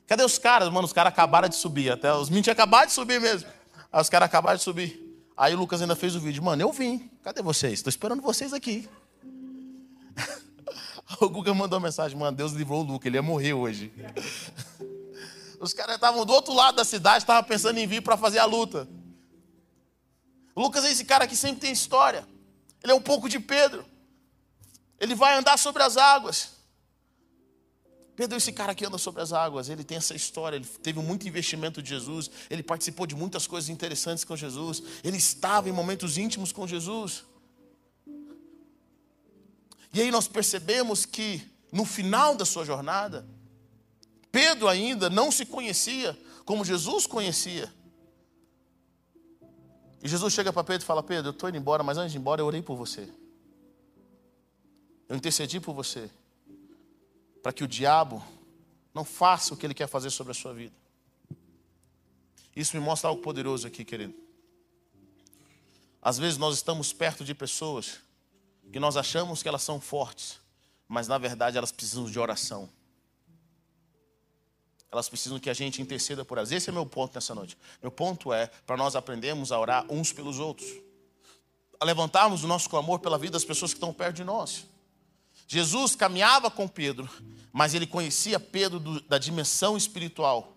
[0.06, 0.68] Cadê os caras?
[0.68, 1.90] Mano, os caras acabaram de subir.
[1.90, 3.48] Até os meninos acabado de subir mesmo.
[3.92, 5.00] Aí os caras acabaram de subir.
[5.36, 6.42] Aí o Lucas ainda fez o vídeo.
[6.42, 7.10] Mano, eu vim.
[7.22, 7.74] Cadê vocês?
[7.74, 8.88] Estou esperando vocês aqui.
[11.20, 12.18] o Guga mandou uma mensagem.
[12.18, 13.06] Mano, Deus livrou o Lucas.
[13.06, 13.92] Ele ia morrer hoje.
[15.62, 18.44] Os caras estavam do outro lado da cidade, estavam pensando em vir para fazer a
[18.44, 18.88] luta.
[20.56, 22.26] O Lucas é esse cara que sempre tem história.
[22.82, 23.84] Ele é um pouco de Pedro.
[24.98, 26.51] Ele vai andar sobre as águas.
[28.14, 31.26] Pedro, esse cara que anda sobre as águas, ele tem essa história, ele teve muito
[31.26, 36.18] investimento de Jesus, ele participou de muitas coisas interessantes com Jesus, ele estava em momentos
[36.18, 37.24] íntimos com Jesus.
[39.94, 43.26] E aí nós percebemos que no final da sua jornada,
[44.30, 47.72] Pedro ainda não se conhecia como Jesus conhecia.
[50.02, 52.18] E Jesus chega para Pedro e fala: Pedro, eu estou indo embora, mas antes de
[52.18, 53.08] ir embora eu orei por você.
[55.08, 56.10] Eu intercedi por você
[57.42, 58.22] para que o diabo
[58.94, 60.74] não faça o que ele quer fazer sobre a sua vida.
[62.54, 64.14] Isso me mostra algo poderoso aqui, querido.
[66.00, 68.00] Às vezes nós estamos perto de pessoas
[68.70, 70.38] que nós achamos que elas são fortes,
[70.88, 72.68] mas na verdade elas precisam de oração.
[74.90, 76.52] Elas precisam que a gente interceda por elas.
[76.52, 77.56] Esse é meu ponto nessa noite.
[77.80, 80.68] Meu ponto é para nós aprendermos a orar uns pelos outros,
[81.80, 84.66] a levantarmos o nosso clamor pela vida das pessoas que estão perto de nós.
[85.52, 87.06] Jesus caminhava com Pedro,
[87.52, 90.56] mas ele conhecia Pedro do, da dimensão espiritual.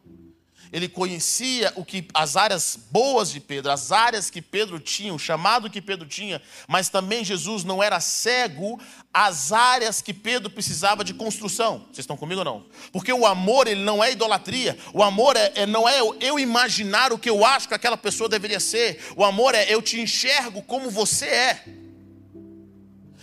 [0.71, 5.19] Ele conhecia o que as áreas boas de Pedro, as áreas que Pedro tinha, o
[5.19, 8.79] chamado que Pedro tinha, mas também Jesus não era cego
[9.13, 11.79] às áreas que Pedro precisava de construção.
[11.87, 12.65] Vocês estão comigo ou não?
[12.93, 14.77] Porque o amor ele não é idolatria.
[14.93, 18.29] O amor é, é não é eu imaginar o que eu acho que aquela pessoa
[18.29, 19.11] deveria ser.
[19.17, 21.65] O amor é eu te enxergo como você é.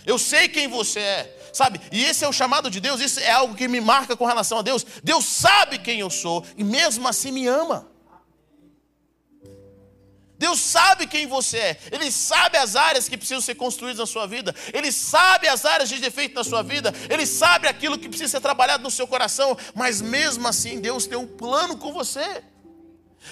[0.05, 1.42] Eu sei quem você é.
[1.53, 1.79] Sabe?
[1.91, 4.57] E esse é o chamado de Deus, isso é algo que me marca com relação
[4.57, 4.83] a Deus.
[5.03, 7.87] Deus sabe quem eu sou e mesmo assim me ama.
[10.35, 14.27] Deus sabe quem você é, Ele sabe as áreas que precisam ser construídas na sua
[14.27, 18.31] vida, Ele sabe as áreas de defeito na sua vida, Ele sabe aquilo que precisa
[18.31, 22.43] ser trabalhado no seu coração, mas mesmo assim Deus tem um plano com você.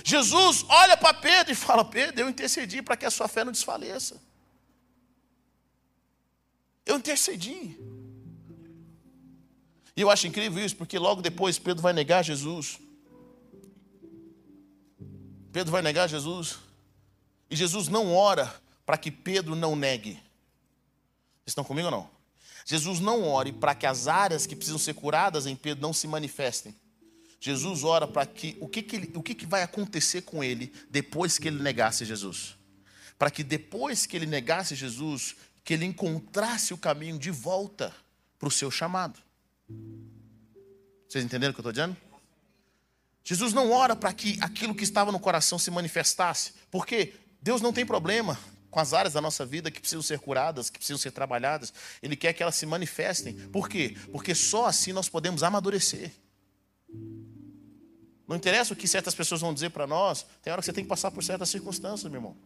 [0.06, 3.52] Jesus olha para Pedro e fala: Pedro, eu intercedi para que a sua fé não
[3.52, 4.22] desfaleça.
[6.86, 7.78] Eu intercedi.
[10.02, 12.80] E eu acho incrível isso, porque logo depois Pedro vai negar Jesus.
[15.54, 16.58] Pedro vai negar Jesus.
[17.52, 18.52] E Jesus não ora
[18.84, 20.14] para que Pedro não negue.
[20.14, 22.10] Vocês estão comigo ou não?
[22.66, 26.08] Jesus não ore para que as áreas que precisam ser curadas em Pedro não se
[26.08, 26.74] manifestem.
[27.40, 30.74] Jesus ora para que o que, que, ele, o que, que vai acontecer com ele
[30.90, 32.58] depois que ele negasse Jesus.
[33.20, 37.96] Para que depois que ele negasse Jesus, que ele encontrasse o caminho de volta
[38.40, 39.22] para o seu chamado.
[41.08, 41.98] Vocês entenderam o que eu estou dizendo?
[43.24, 46.54] Jesus não ora para que aquilo que estava no coração se manifestasse.
[46.72, 47.14] Por quê?
[47.42, 50.80] Deus não tem problema com as áreas da nossa vida que precisam ser curadas, que
[50.80, 51.74] precisam ser trabalhadas.
[52.02, 53.34] Ele quer que elas se manifestem.
[53.50, 53.98] Por quê?
[54.12, 56.12] Porque só assim nós podemos amadurecer.
[58.28, 60.86] Não interessa o que certas pessoas vão dizer para nós, tem hora que você tem
[60.86, 62.38] que passar por certas circunstâncias, meu irmão.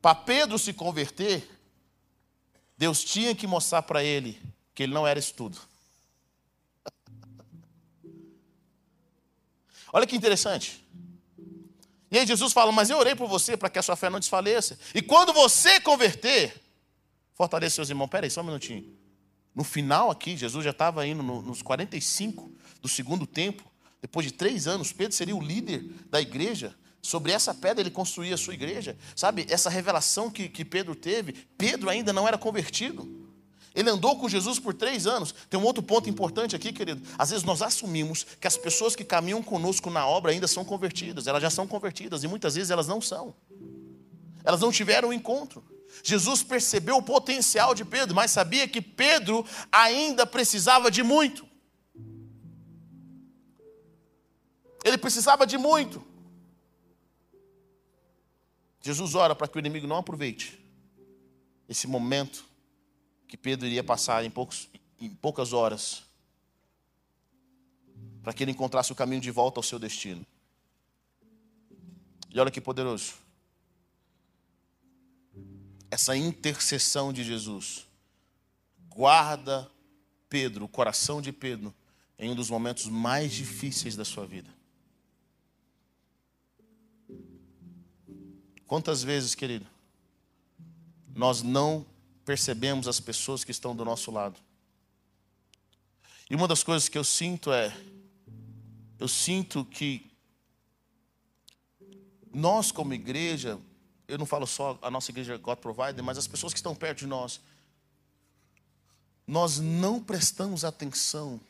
[0.00, 1.46] Para Pedro se converter,
[2.76, 4.40] Deus tinha que mostrar para ele
[4.74, 5.58] que ele não era isso tudo.
[9.92, 10.84] Olha que interessante.
[12.10, 14.20] E aí Jesus fala: Mas eu orei por você para que a sua fé não
[14.20, 14.78] desfaleça.
[14.94, 16.54] E quando você converter,
[17.34, 18.08] fortaleça seus irmãos.
[18.08, 18.94] Peraí, só um minutinho.
[19.54, 23.64] No final aqui, Jesus já estava indo nos 45 do segundo tempo.
[24.02, 26.74] Depois de três anos, Pedro seria o líder da igreja.
[27.06, 28.96] Sobre essa pedra ele construía a sua igreja.
[29.14, 33.08] Sabe, essa revelação que, que Pedro teve, Pedro ainda não era convertido.
[33.72, 35.32] Ele andou com Jesus por três anos.
[35.48, 37.00] Tem um outro ponto importante aqui, querido.
[37.16, 41.28] Às vezes nós assumimos que as pessoas que caminham conosco na obra ainda são convertidas.
[41.28, 43.32] Elas já são convertidas e muitas vezes elas não são.
[44.42, 45.64] Elas não tiveram o um encontro.
[46.02, 51.46] Jesus percebeu o potencial de Pedro, mas sabia que Pedro ainda precisava de muito.
[54.84, 56.15] Ele precisava de muito.
[58.86, 60.64] Jesus ora para que o inimigo não aproveite
[61.68, 62.44] esse momento
[63.26, 64.68] que Pedro iria passar em, poucos,
[65.00, 66.04] em poucas horas,
[68.22, 70.24] para que ele encontrasse o caminho de volta ao seu destino.
[72.30, 73.14] E olha que poderoso.
[75.90, 77.88] Essa intercessão de Jesus
[78.88, 79.68] guarda
[80.28, 81.74] Pedro, o coração de Pedro,
[82.16, 84.55] em um dos momentos mais difíceis da sua vida.
[88.66, 89.66] Quantas vezes, querido,
[91.14, 91.86] nós não
[92.24, 94.38] percebemos as pessoas que estão do nosso lado.
[96.28, 97.74] E uma das coisas que eu sinto é,
[98.98, 100.10] eu sinto que
[102.34, 103.58] nós como igreja,
[104.08, 106.98] eu não falo só a nossa igreja God Provider, mas as pessoas que estão perto
[106.98, 107.40] de nós,
[109.26, 111.40] nós não prestamos atenção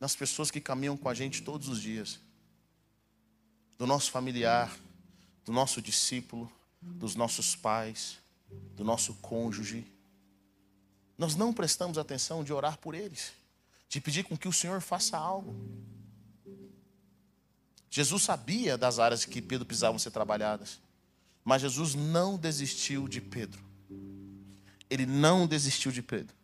[0.00, 2.20] nas pessoas que caminham com a gente todos os dias.
[3.78, 4.76] Do nosso familiar,
[5.48, 8.18] do nosso discípulo, dos nossos pais,
[8.76, 9.82] do nosso cônjuge,
[11.16, 13.32] nós não prestamos atenção de orar por eles,
[13.88, 15.56] de pedir com que o Senhor faça algo.
[17.88, 20.78] Jesus sabia das áreas que Pedro precisavam ser trabalhadas,
[21.42, 23.64] mas Jesus não desistiu de Pedro.
[24.90, 26.36] Ele não desistiu de Pedro.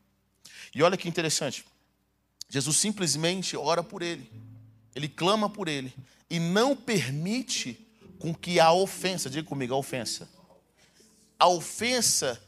[0.75, 1.63] E olha que interessante,
[2.49, 4.33] Jesus simplesmente ora por ele,
[4.95, 5.95] ele clama por ele
[6.31, 7.84] e não permite
[8.25, 10.27] com que a ofensa, diga comigo, a ofensa,
[11.39, 12.43] a ofensa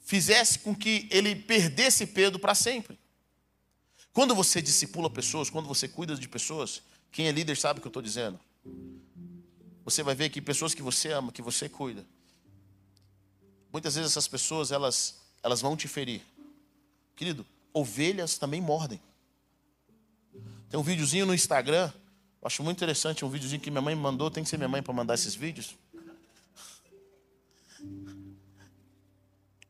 [0.00, 3.00] fizesse com que ele perdesse Pedro para sempre.
[4.12, 7.86] Quando você discipula pessoas, quando você cuida de pessoas, quem é líder sabe o que
[7.86, 8.38] eu estou dizendo.
[9.86, 12.04] Você vai ver que pessoas que você ama, que você cuida,
[13.72, 16.20] muitas vezes essas pessoas elas, elas vão te ferir.
[17.16, 19.00] Querido, ovelhas também mordem.
[20.68, 21.90] Tem um videozinho no Instagram,
[22.40, 24.68] eu acho muito interessante, um videozinho que minha mãe me mandou, tem que ser minha
[24.68, 25.76] mãe para mandar esses vídeos.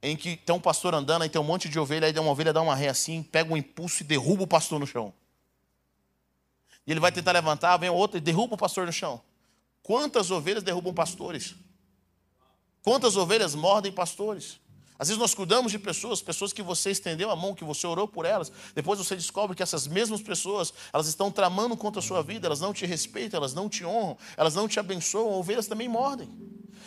[0.03, 2.53] em que tem um pastor andando, aí tem um monte de ovelha, aí uma ovelha
[2.53, 5.13] dá uma ré assim, pega um impulso e derruba o pastor no chão.
[6.87, 9.21] E ele vai tentar levantar, vem outra e derruba o pastor no chão.
[9.83, 11.55] Quantas ovelhas derrubam pastores?
[12.83, 14.61] Quantas ovelhas mordem pastores?
[14.99, 18.09] Às vezes nós cuidamos de pessoas, pessoas que você estendeu a mão, que você orou
[18.09, 22.21] por elas, depois você descobre que essas mesmas pessoas, elas estão tramando contra a sua
[22.21, 25.89] vida, elas não te respeitam, elas não te honram, elas não te abençoam, ovelhas também
[25.89, 26.29] mordem.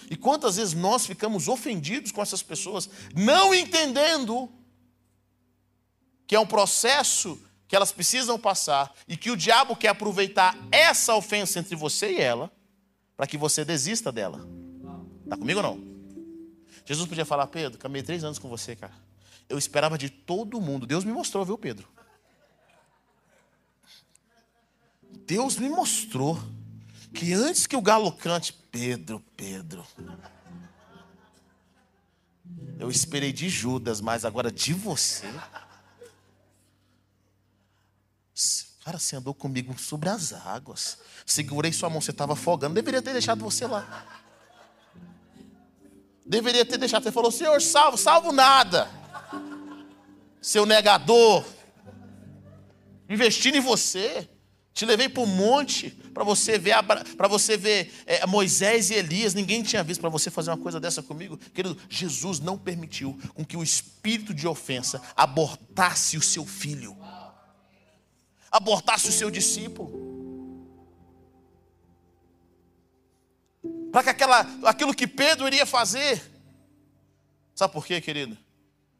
[0.10, 4.50] E quantas vezes nós ficamos ofendidos com essas pessoas, não entendendo
[6.28, 11.15] que é um processo que elas precisam passar e que o diabo quer aproveitar essa
[11.15, 12.52] ofensa entre você e ela
[13.15, 14.45] para que você desista dela.
[15.24, 15.90] Está comigo ou não?
[16.91, 18.91] Jesus podia falar, Pedro, caminhei três anos com você, cara.
[19.47, 20.86] Eu esperava de todo mundo.
[20.86, 21.88] Deus me mostrou, viu, Pedro?
[25.25, 26.38] Deus me mostrou
[27.13, 29.88] que antes que o galo cante, Pedro, Pedro.
[32.77, 35.32] Eu esperei de Judas, mas agora de você.
[38.84, 40.97] Cara, você andou comigo sobre as águas.
[41.25, 42.73] Segurei sua mão, você estava afogando.
[42.73, 44.20] Deveria ter deixado você lá.
[46.32, 47.04] Deveria ter deixado.
[47.04, 48.89] Você falou, Senhor, salvo, salvo nada.
[50.41, 51.44] Seu negador.
[53.10, 54.30] Investindo em você.
[54.74, 56.74] Te levei para o monte para você ver,
[57.17, 59.34] para você ver é, Moisés e Elias.
[59.34, 61.38] Ninguém tinha visto para você fazer uma coisa dessa comigo.
[61.54, 66.98] Querido, Jesus não permitiu com que o espírito de ofensa abortasse o seu filho,
[68.50, 70.11] abortasse o seu discípulo.
[73.91, 76.21] Para que aquela, aquilo que Pedro iria fazer.
[77.54, 78.38] Sabe por quê, querido?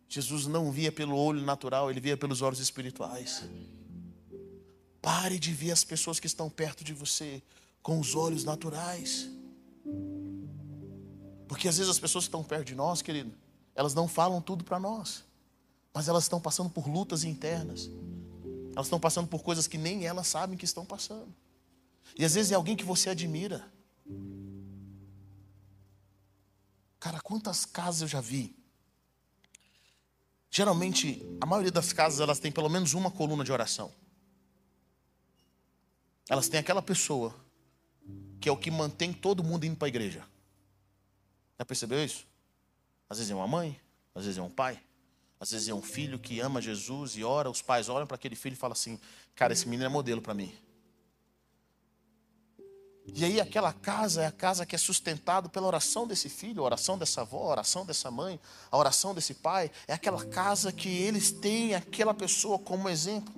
[0.08, 3.43] Jesus não via pelo olho natural, ele via pelos olhos espirituais.
[5.01, 7.41] Pare de ver as pessoas que estão perto de você
[7.82, 9.30] com os olhos naturais.
[11.47, 13.34] Porque às vezes as pessoas que estão perto de nós, querido,
[13.73, 15.23] elas não falam tudo para nós.
[15.93, 17.89] Mas elas estão passando por lutas internas.
[18.73, 21.34] Elas estão passando por coisas que nem elas sabem que estão passando.
[22.17, 23.65] E às vezes é alguém que você admira.
[27.01, 28.55] Cara, quantas casas eu já vi?
[30.51, 33.91] Geralmente, a maioria das casas elas têm pelo menos uma coluna de oração.
[36.29, 37.35] Elas têm aquela pessoa
[38.39, 40.23] que é o que mantém todo mundo indo para a igreja.
[41.57, 42.27] Já percebeu isso?
[43.09, 43.81] Às vezes é uma mãe,
[44.13, 44.79] às vezes é um pai,
[45.39, 48.35] às vezes é um filho que ama Jesus e ora, os pais olham para aquele
[48.35, 48.99] filho e falam assim:
[49.33, 50.55] "Cara, esse menino é modelo para mim".
[53.13, 56.65] E aí aquela casa é a casa que é sustentada pela oração desse filho, a
[56.65, 58.39] oração dessa avó, a oração dessa mãe,
[58.71, 63.34] a oração desse pai, é aquela casa que eles têm aquela pessoa como exemplo.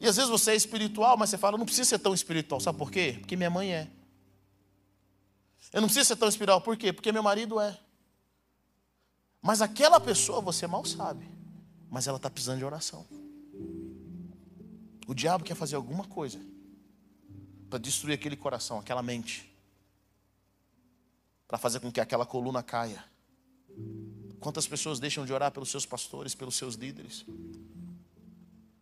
[0.00, 2.60] E às vezes você é espiritual, mas você fala, não precisa ser tão espiritual.
[2.60, 3.16] Sabe por quê?
[3.18, 3.90] Porque minha mãe é.
[5.72, 6.92] Eu não preciso ser tão espiritual, por quê?
[6.92, 7.76] Porque meu marido é.
[9.42, 11.28] Mas aquela pessoa você mal sabe,
[11.90, 13.04] mas ela está precisando de oração.
[15.06, 16.53] O diabo quer fazer alguma coisa
[17.68, 19.50] para destruir aquele coração, aquela mente,
[21.48, 23.04] para fazer com que aquela coluna caia.
[24.40, 27.24] Quantas pessoas deixam de orar pelos seus pastores, pelos seus líderes?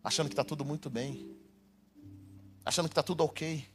[0.03, 1.33] achando que está tudo muito bem,
[2.65, 3.65] achando que está tudo ok.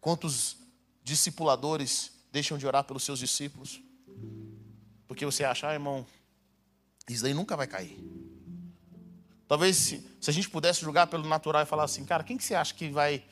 [0.00, 0.56] Quantos
[1.02, 3.80] discipuladores deixam de orar pelos seus discípulos?
[5.06, 6.06] Porque você acha, ah, irmão,
[7.08, 7.98] isso daí nunca vai cair.
[9.48, 12.44] Talvez se, se a gente pudesse julgar pelo natural e falar assim, cara, quem que
[12.44, 13.24] você acha que vai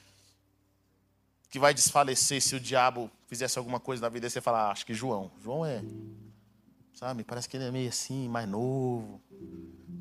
[1.48, 4.26] que vai desfalecer se o diabo fizesse alguma coisa na vida?
[4.26, 5.30] E você falar, ah, acho que João.
[5.42, 5.82] João é,
[6.92, 9.20] sabe, parece que ele é meio assim, mais novo.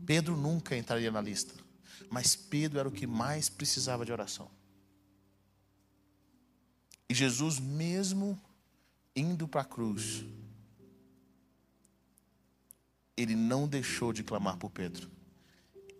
[0.05, 1.53] Pedro nunca entraria na lista.
[2.09, 4.49] Mas Pedro era o que mais precisava de oração.
[7.09, 8.39] E Jesus, mesmo
[9.15, 10.25] indo para a cruz,
[13.15, 15.09] ele não deixou de clamar por Pedro.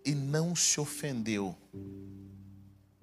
[0.04, 1.56] E não se ofendeu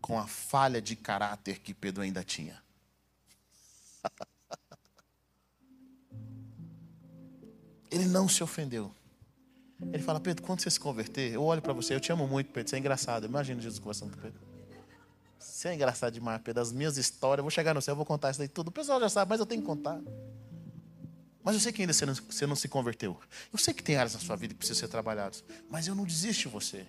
[0.03, 2.61] com a falha de caráter que Pedro ainda tinha.
[7.91, 8.93] ele não se ofendeu.
[9.93, 12.53] Ele fala, Pedro, quando você se converter, eu olho para você, eu te amo muito,
[12.53, 13.25] Pedro, você é engraçado.
[13.27, 14.41] Imagina Jesus conversando com Pedro.
[15.39, 16.61] Você é engraçado demais, Pedro.
[16.61, 18.69] As minhas histórias, eu vou chegar no céu, eu vou contar isso daí tudo.
[18.69, 20.01] O pessoal já sabe, mas eu tenho que contar.
[21.43, 23.19] Mas eu sei que ainda você não, você não se converteu.
[23.53, 25.43] Eu sei que tem áreas na sua vida que precisam ser trabalhadas.
[25.69, 26.87] Mas eu não desisto de você.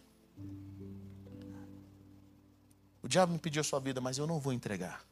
[3.04, 5.06] O diabo me pediu a sua vida, mas eu não vou entregar.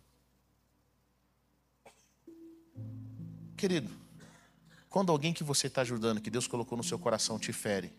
[3.58, 3.91] Querido,
[4.89, 7.94] quando alguém que você está ajudando, que Deus colocou no seu coração, te fere,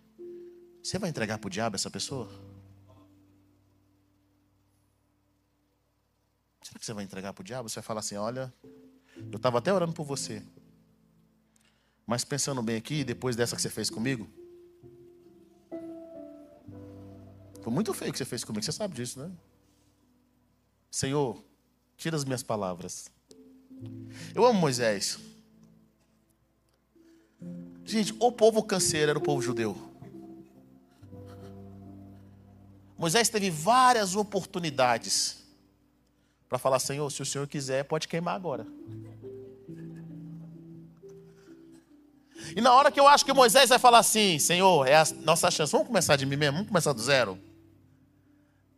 [0.83, 2.27] você vai entregar para o diabo essa pessoa?
[6.63, 7.69] Será que você vai entregar para o diabo?
[7.69, 8.53] Você vai falar assim: olha,
[9.31, 10.43] eu estava até orando por você,
[12.07, 14.27] mas pensando bem aqui, depois dessa que você fez comigo,
[17.61, 19.31] foi muito feio que você fez comigo, você sabe disso, né?
[20.93, 21.43] Senhor,
[21.97, 23.11] tira as minhas palavras.
[24.35, 25.19] Eu amo Moisés.
[27.83, 29.75] Gente, o povo canseiro era o povo judeu.
[32.99, 35.43] Moisés teve várias oportunidades
[36.47, 38.67] para falar: Senhor, se o Senhor quiser, pode queimar agora.
[42.55, 45.51] E na hora que eu acho que Moisés vai falar assim, Senhor, é a nossa
[45.51, 47.39] chance, vamos começar de mim mesmo, vamos começar do zero.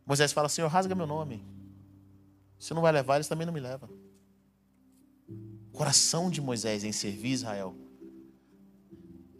[0.05, 1.54] Moisés fala, Senhor, rasga meu nome.
[2.59, 3.89] Se não vai levar, eles também não me levam.
[5.27, 7.75] O coração de Moisés em servir Israel,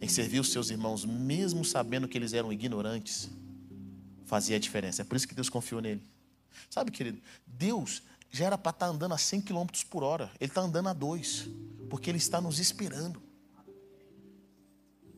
[0.00, 3.30] em servir os seus irmãos, mesmo sabendo que eles eram ignorantes,
[4.24, 5.02] fazia a diferença.
[5.02, 6.06] É por isso que Deus confiou nele.
[6.68, 10.50] Sabe, querido, Deus já era para estar tá andando a 100 km por hora, ele
[10.50, 11.48] está andando a dois,
[11.88, 13.22] porque ele está nos esperando.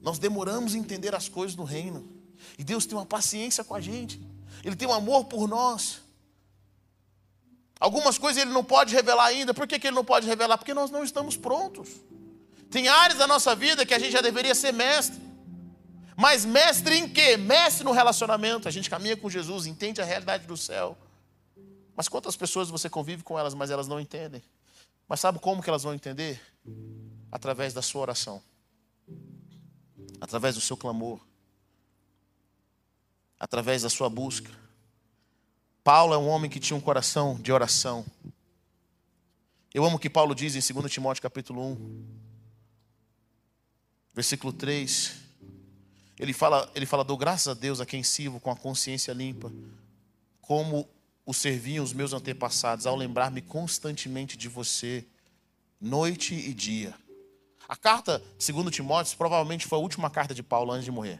[0.01, 2.09] Nós demoramos a entender as coisas do reino,
[2.57, 4.21] e Deus tem uma paciência com a gente,
[4.65, 6.03] Ele tem um amor por nós.
[7.81, 10.59] Algumas coisas Ele não pode revelar ainda, por que, que Ele não pode revelar?
[10.59, 11.89] Porque nós não estamos prontos.
[12.71, 15.19] Tem áreas da nossa vida que a gente já deveria ser mestre.
[16.17, 17.37] Mas mestre em quê?
[17.37, 18.67] Mestre no relacionamento.
[18.67, 20.99] A gente caminha com Jesus, entende a realidade do céu.
[21.97, 24.43] Mas quantas pessoas você convive com elas, mas elas não entendem?
[25.09, 26.41] Mas sabe como que elas vão entender?
[27.31, 28.43] Através da sua oração.
[30.21, 31.21] Através do seu clamor.
[33.39, 34.51] Através da sua busca.
[35.89, 38.05] Paulo é um homem que tinha um coração de oração.
[39.73, 42.05] Eu amo o que Paulo diz em 2 Timóteo capítulo 1,
[44.13, 45.15] versículo 3.
[46.19, 49.51] Ele fala, ele fala, dou graças a Deus a quem sirvo com a consciência limpa,
[50.43, 50.87] como
[51.25, 55.07] o serviam os meus antepassados, ao lembrar-me constantemente de você,
[55.81, 56.95] noite e dia.
[57.67, 61.19] A carta, segundo Timóteo, provavelmente foi a última carta de Paulo antes de morrer.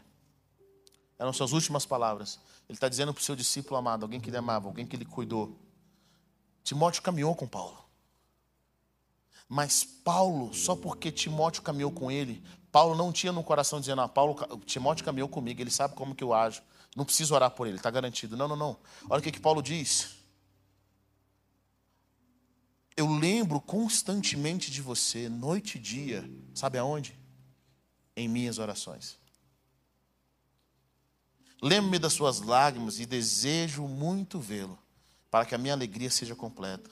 [1.17, 2.39] Eram suas últimas palavras.
[2.69, 5.03] Ele está dizendo para o seu discípulo amado, alguém que ele amava, alguém que ele
[5.03, 5.57] cuidou.
[6.63, 7.83] Timóteo caminhou com Paulo.
[9.47, 14.07] Mas Paulo, só porque Timóteo caminhou com ele, Paulo não tinha no coração dizendo, ah,
[14.07, 16.61] Paulo, Timóteo caminhou comigo, ele sabe como que eu ajo.
[16.95, 18.37] Não preciso orar por ele, está garantido.
[18.37, 18.77] Não, não, não.
[19.09, 20.15] Olha o que, que Paulo diz.
[22.95, 26.29] Eu lembro constantemente de você, noite e dia.
[26.53, 27.17] Sabe aonde?
[28.15, 29.17] Em minhas orações.
[31.61, 34.77] Lembro-me das suas lágrimas e desejo muito vê-lo,
[35.29, 36.89] para que a minha alegria seja completa.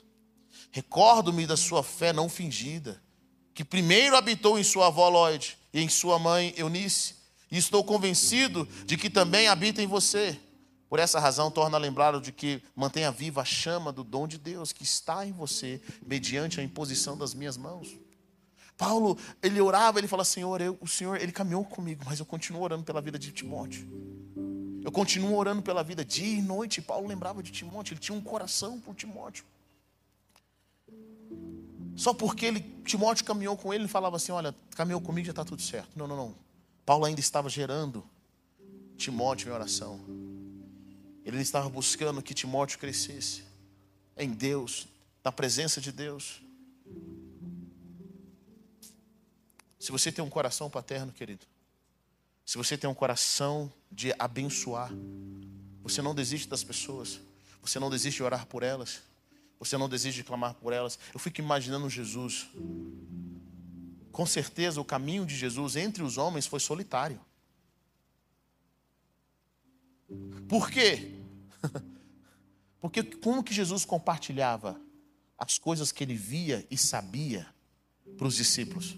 [0.71, 3.01] Recordo-me da sua fé não fingida,
[3.53, 7.15] que primeiro habitou em sua avó Lloyd e em sua mãe Eunice,
[7.49, 10.37] e estou convencido de que também habita em você.
[10.89, 14.37] Por essa razão, torna a lembrar de que mantenha viva a chama do dom de
[14.37, 17.97] Deus que está em você, mediante a imposição das minhas mãos.
[18.77, 22.61] Paulo, ele orava, ele fala: Senhor, eu, o Senhor, ele caminhou comigo, mas eu continuo
[22.61, 23.87] orando pela vida de Timóteo.
[24.87, 26.81] Eu continuo orando pela vida dia e noite.
[26.81, 29.43] Paulo lembrava de Timóteo, ele tinha um coração por Timóteo.
[31.93, 35.43] Só porque ele, Timóteo caminhou com ele, ele falava assim: Olha, caminhou comigo, já está
[35.43, 35.89] tudo certo.
[35.93, 36.35] Não, não, não.
[36.85, 38.01] Paulo ainda estava gerando
[38.95, 39.99] Timóteo em oração.
[41.25, 43.43] Ele estava buscando que Timóteo crescesse
[44.15, 44.87] em Deus,
[45.21, 46.41] na presença de Deus.
[49.77, 51.45] Se você tem um coração paterno, querido,
[52.47, 54.89] se você tem um coração de abençoar,
[55.83, 57.19] você não desiste das pessoas,
[57.61, 59.01] você não desiste de orar por elas,
[59.59, 60.97] você não desiste de clamar por elas.
[61.13, 62.47] Eu fico imaginando Jesus.
[64.13, 67.19] Com certeza o caminho de Jesus entre os homens foi solitário.
[70.47, 71.19] Por quê?
[72.79, 74.79] Porque como que Jesus compartilhava
[75.37, 77.45] as coisas que ele via e sabia
[78.17, 78.97] para os discípulos?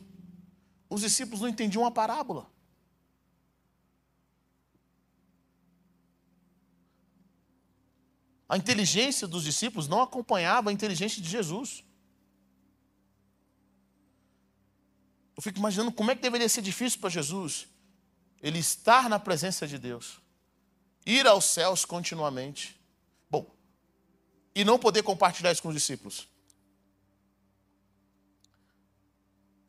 [0.87, 2.58] Os discípulos não entendiam a parábola.
[8.49, 11.83] A inteligência dos discípulos não acompanhava a inteligência de Jesus.
[15.37, 17.67] Eu fico imaginando como é que deveria ser difícil para Jesus
[18.41, 20.19] ele estar na presença de Deus,
[21.05, 22.75] ir aos céus continuamente.
[23.29, 23.55] Bom,
[24.55, 26.27] e não poder compartilhar isso com os discípulos.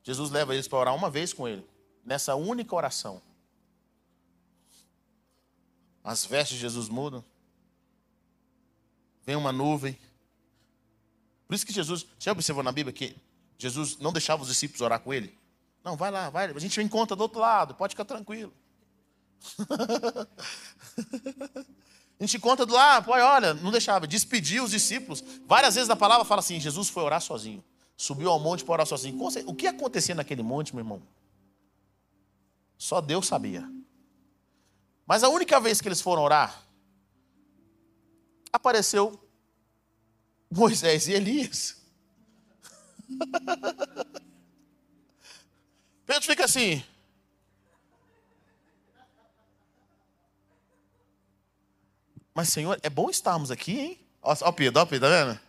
[0.02, 1.68] Jesus leva eles para orar uma vez com ele,
[2.02, 3.20] nessa única oração.
[6.02, 7.22] As vestes de Jesus mudam
[9.30, 9.96] vem uma nuvem.
[11.46, 13.16] Por isso que Jesus, você observou na Bíblia que
[13.56, 15.38] Jesus não deixava os discípulos orar com ele?
[15.84, 18.52] Não, vai lá, vai, a gente encontra do outro lado, pode ficar tranquilo.
[22.18, 25.22] a gente encontra do lado, pô, olha, não deixava, despediu os discípulos.
[25.46, 27.64] Várias vezes na palavra fala assim: Jesus foi orar sozinho,
[27.96, 29.16] subiu ao monte para orar sozinho.
[29.46, 31.00] O que acontecia naquele monte, meu irmão?
[32.76, 33.64] Só Deus sabia.
[35.06, 36.69] Mas a única vez que eles foram orar,
[38.52, 39.18] apareceu
[40.50, 41.76] Moisés e Elias.
[46.06, 46.82] Pedro fica assim.
[52.34, 54.00] Mas, Senhor, é bom estarmos aqui, hein?
[54.22, 55.40] Olha o Pedro, olha o Pedro, tá vendo?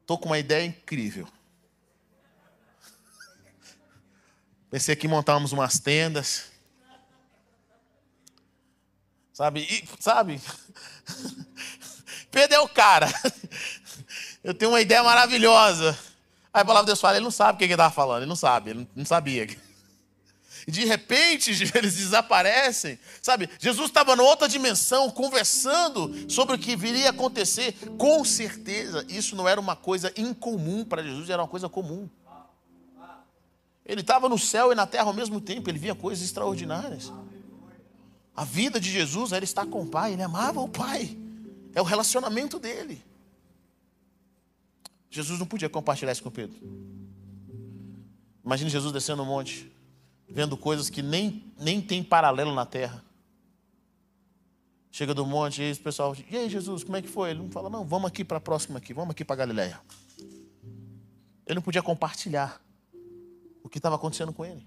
[0.00, 1.28] Estou com uma ideia incrível.
[4.70, 6.49] Pensei que montávamos umas tendas.
[9.32, 9.60] Sabe?
[9.60, 10.40] E, sabe?
[12.30, 13.08] Pedro é o cara.
[14.42, 15.98] Eu tenho uma ideia maravilhosa.
[16.52, 18.28] Aí a palavra de Deus fala, ele não sabe o que ele estava falando, ele
[18.28, 19.46] não sabe, ele não sabia.
[20.66, 22.98] De repente eles desaparecem.
[23.22, 27.72] Sabe, Jesus estava em outra dimensão, conversando sobre o que viria a acontecer.
[27.98, 32.08] Com certeza, isso não era uma coisa incomum para Jesus, era uma coisa comum.
[33.84, 37.12] Ele estava no céu e na terra ao mesmo tempo, ele via coisas extraordinárias.
[38.34, 41.16] A vida de Jesus era estar com o Pai, ele amava o Pai.
[41.74, 43.02] É o relacionamento dele.
[45.10, 46.56] Jesus não podia compartilhar isso com Pedro.
[48.44, 49.70] Imagine Jesus descendo no monte,
[50.28, 53.04] vendo coisas que nem, nem tem paralelo na terra.
[54.90, 57.30] Chega do monte e o pessoal, e aí Jesus, como é que foi?
[57.30, 59.80] Ele não fala, não, vamos aqui para a próxima aqui, vamos aqui para Galiléia.
[61.46, 62.60] Ele não podia compartilhar
[63.62, 64.64] o que estava acontecendo com ele.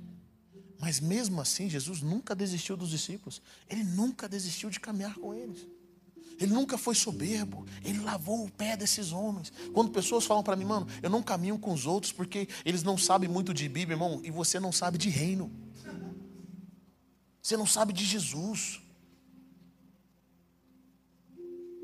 [0.83, 3.41] Mas mesmo assim, Jesus nunca desistiu dos discípulos.
[3.69, 5.65] Ele nunca desistiu de caminhar com eles.
[6.37, 7.65] Ele nunca foi soberbo.
[7.85, 9.49] Ele lavou o pé desses homens.
[9.71, 12.97] Quando pessoas falam para mim, mano, eu não caminho com os outros porque eles não
[12.97, 15.49] sabem muito de Bíblia, irmão, e você não sabe de reino.
[17.41, 18.81] Você não sabe de Jesus.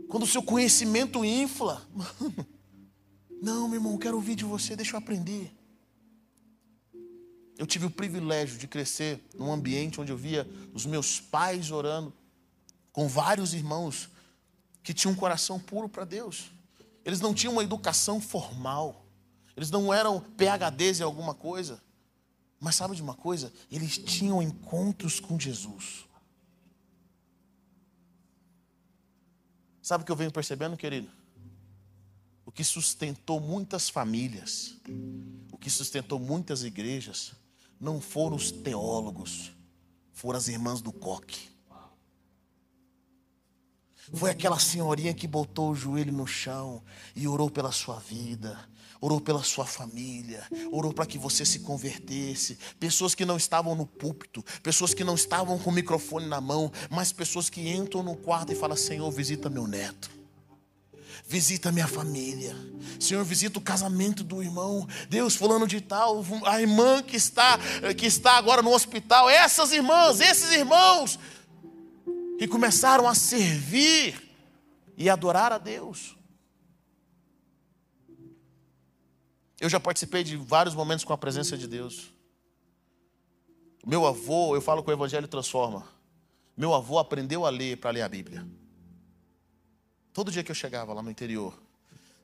[0.09, 2.47] Quando o seu conhecimento infla, mano,
[3.41, 5.57] não, meu irmão, quero ouvir de você, deixa eu aprender.
[7.59, 12.13] Eu tive o privilégio de crescer num ambiente onde eu via os meus pais orando,
[12.93, 14.09] com vários irmãos
[14.81, 16.51] que tinham um coração puro para Deus.
[17.03, 19.05] Eles não tinham uma educação formal.
[19.57, 21.83] Eles não eram PHDs em alguma coisa.
[22.61, 23.51] Mas sabe de uma coisa?
[23.69, 26.07] Eles tinham encontros com Jesus.
[29.81, 31.11] Sabe o que eu venho percebendo, querido?
[32.45, 34.77] O que sustentou muitas famílias,
[35.51, 37.33] o que sustentou muitas igrejas,
[37.79, 39.51] não foram os teólogos,
[40.11, 41.49] foram as irmãs do coque.
[44.13, 46.83] Foi aquela senhorinha que botou o joelho no chão
[47.15, 48.57] e orou pela sua vida,
[48.99, 52.57] orou pela sua família, orou para que você se convertesse.
[52.79, 56.71] Pessoas que não estavam no púlpito, pessoas que não estavam com o microfone na mão,
[56.89, 60.18] mas pessoas que entram no quarto e falam: Senhor, visita meu neto.
[61.29, 62.55] Visita minha família.
[62.99, 64.87] Senhor, visita o casamento do irmão.
[65.07, 67.59] Deus, fulano de tal, a irmã que está
[67.95, 71.19] que está agora no hospital, essas irmãs, esses irmãos,
[72.39, 74.19] que começaram a servir
[74.97, 76.17] e adorar a Deus.
[79.59, 82.11] Eu já participei de vários momentos com a presença de Deus.
[83.85, 85.87] Meu avô, eu falo que o Evangelho transforma.
[86.57, 88.47] Meu avô aprendeu a ler para ler a Bíblia.
[90.13, 91.57] Todo dia que eu chegava lá no interior,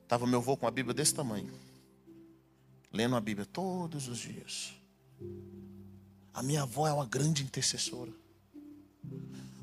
[0.02, 1.52] estava meu avô com a Bíblia desse tamanho,
[2.92, 4.74] lendo a Bíblia todos os dias.
[6.34, 8.12] A minha avó é uma grande intercessora.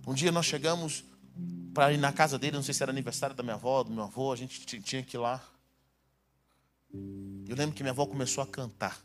[0.07, 1.03] Um dia nós chegamos
[1.74, 4.03] para ir na casa dele, não sei se era aniversário da minha avó, do meu
[4.03, 5.43] avô, a gente tinha que ir lá.
[7.47, 9.01] Eu lembro que minha avó começou a cantar.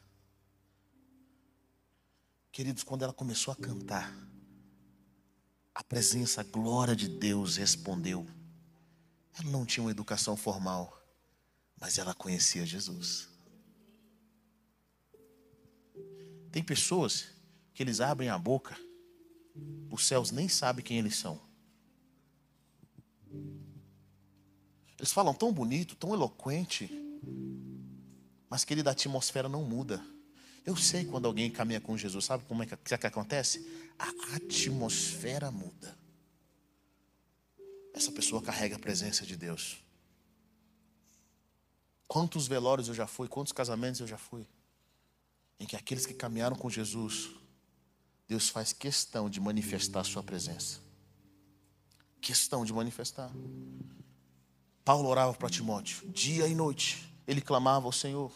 [2.52, 4.12] Queridos, quando ela começou a cantar,
[5.74, 8.26] a presença, a glória de Deus respondeu.
[9.38, 10.96] Ela não tinha uma educação formal,
[11.80, 13.28] mas ela conhecia Jesus.
[16.50, 17.28] Tem pessoas
[17.72, 18.76] que eles abrem a boca
[19.90, 21.40] os céus nem sabem quem eles são.
[24.96, 26.90] Eles falam tão bonito, tão eloquente,
[28.48, 30.04] mas querida, a atmosfera não muda.
[30.64, 33.66] Eu sei quando alguém caminha com Jesus, sabe como é que, que, que acontece?
[33.98, 35.97] A atmosfera muda.
[37.98, 39.78] Essa pessoa carrega a presença de Deus.
[42.06, 44.46] Quantos velórios eu já fui, quantos casamentos eu já fui,
[45.58, 47.30] em que aqueles que caminharam com Jesus
[48.28, 50.78] Deus faz questão de manifestar a sua presença.
[52.20, 53.32] Questão de manifestar.
[54.84, 58.30] Paulo orava para Timóteo, dia e noite, ele clamava ao Senhor.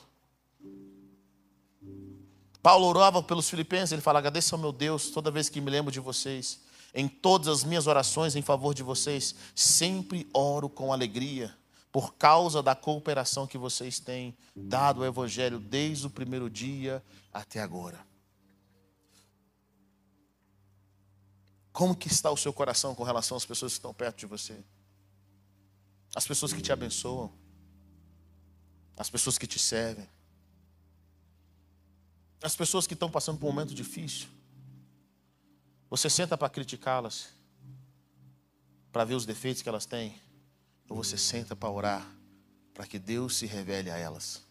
[2.61, 5.93] Paulo orava pelos filipenses, ele fala: agradeço ao meu Deus toda vez que me lembro
[5.93, 6.59] de vocês.
[6.95, 11.55] Em todas as minhas orações em favor de vocês, sempre oro com alegria,
[11.91, 17.61] por causa da cooperação que vocês têm dado ao Evangelho desde o primeiro dia até
[17.61, 18.07] agora.
[21.73, 24.63] Como que está o seu coração com relação às pessoas que estão perto de você?
[26.15, 27.33] As pessoas que te abençoam.
[28.97, 30.07] As pessoas que te servem.
[32.43, 34.29] As pessoas que estão passando por um momento difícil.
[35.93, 37.29] Você senta para criticá-las,
[38.91, 40.19] para ver os defeitos que elas têm,
[40.89, 42.17] ou você senta para orar,
[42.73, 44.43] para que Deus se revele a elas.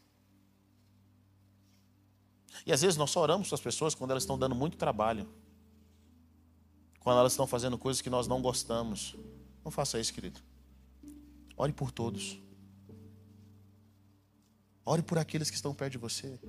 [2.63, 5.27] E às vezes nós só oramos para as pessoas quando elas estão dando muito trabalho.
[6.99, 9.15] Quando elas estão fazendo coisas que nós não gostamos.
[9.65, 10.39] Não faça isso, querido.
[11.57, 12.39] Ore por todos.
[14.85, 16.39] Ore por aqueles que estão perto de você.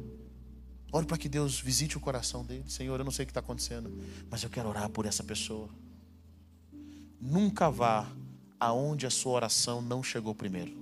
[0.92, 2.64] Ore para que Deus visite o coração dele.
[2.68, 3.90] Senhor, eu não sei o que está acontecendo,
[4.30, 5.70] mas eu quero orar por essa pessoa.
[7.18, 8.06] Nunca vá
[8.60, 10.76] aonde a sua oração não chegou primeiro.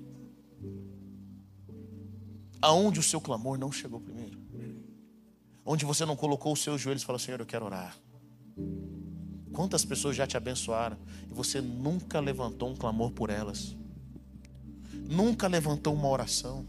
[2.61, 4.39] Aonde o seu clamor não chegou primeiro.
[5.65, 7.97] Onde você não colocou os seus joelhos e falou: Senhor, eu quero orar.
[9.53, 10.99] Quantas pessoas já te abençoaram
[11.31, 13.77] e você nunca levantou um clamor por elas?
[14.93, 16.67] Nunca levantou uma oração?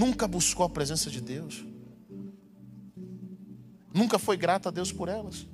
[0.00, 1.62] Nunca buscou a presença de Deus?
[3.92, 5.46] Nunca foi grato a Deus por elas?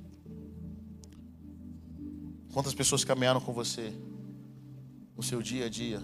[2.53, 3.91] Quantas pessoas caminharam com você
[5.17, 6.01] no seu dia a dia?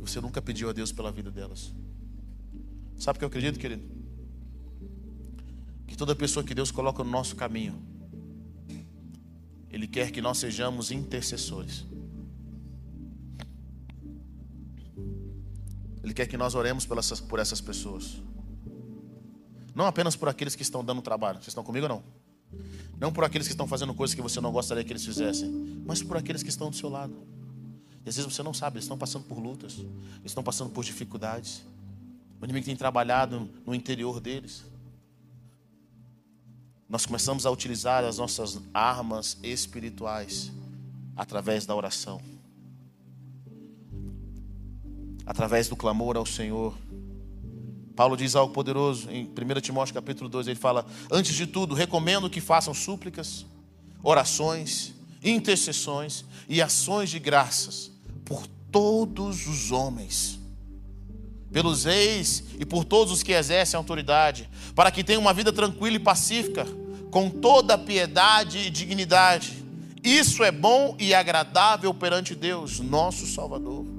[0.00, 1.72] Você nunca pediu a Deus pela vida delas.
[2.96, 3.84] Sabe o que eu acredito, querido?
[5.86, 7.80] Que toda pessoa que Deus coloca no nosso caminho,
[9.70, 11.86] Ele quer que nós sejamos intercessores.
[16.06, 18.22] Ele quer que nós oremos por essas, por essas pessoas.
[19.74, 21.38] Não apenas por aqueles que estão dando trabalho.
[21.38, 22.04] Vocês estão comigo ou não?
[22.96, 25.50] Não por aqueles que estão fazendo coisas que você não gostaria que eles fizessem,
[25.84, 27.12] mas por aqueles que estão do seu lado.
[28.04, 30.84] E às vezes você não sabe, eles estão passando por lutas, eles estão passando por
[30.84, 31.64] dificuldades.
[32.40, 34.64] O inimigo tem trabalhado no interior deles.
[36.88, 40.52] Nós começamos a utilizar as nossas armas espirituais
[41.16, 42.22] através da oração
[45.26, 46.72] através do clamor ao Senhor.
[47.96, 52.30] Paulo diz algo poderoso em 1 Timóteo capítulo 2, ele fala: Antes de tudo, recomendo
[52.30, 53.44] que façam súplicas,
[54.02, 57.90] orações, intercessões e ações de graças
[58.24, 60.38] por todos os homens,
[61.50, 65.96] pelos reis e por todos os que exercem autoridade, para que tenham uma vida tranquila
[65.96, 66.66] e pacífica,
[67.10, 69.64] com toda piedade e dignidade.
[70.04, 73.95] Isso é bom e agradável perante Deus, nosso Salvador.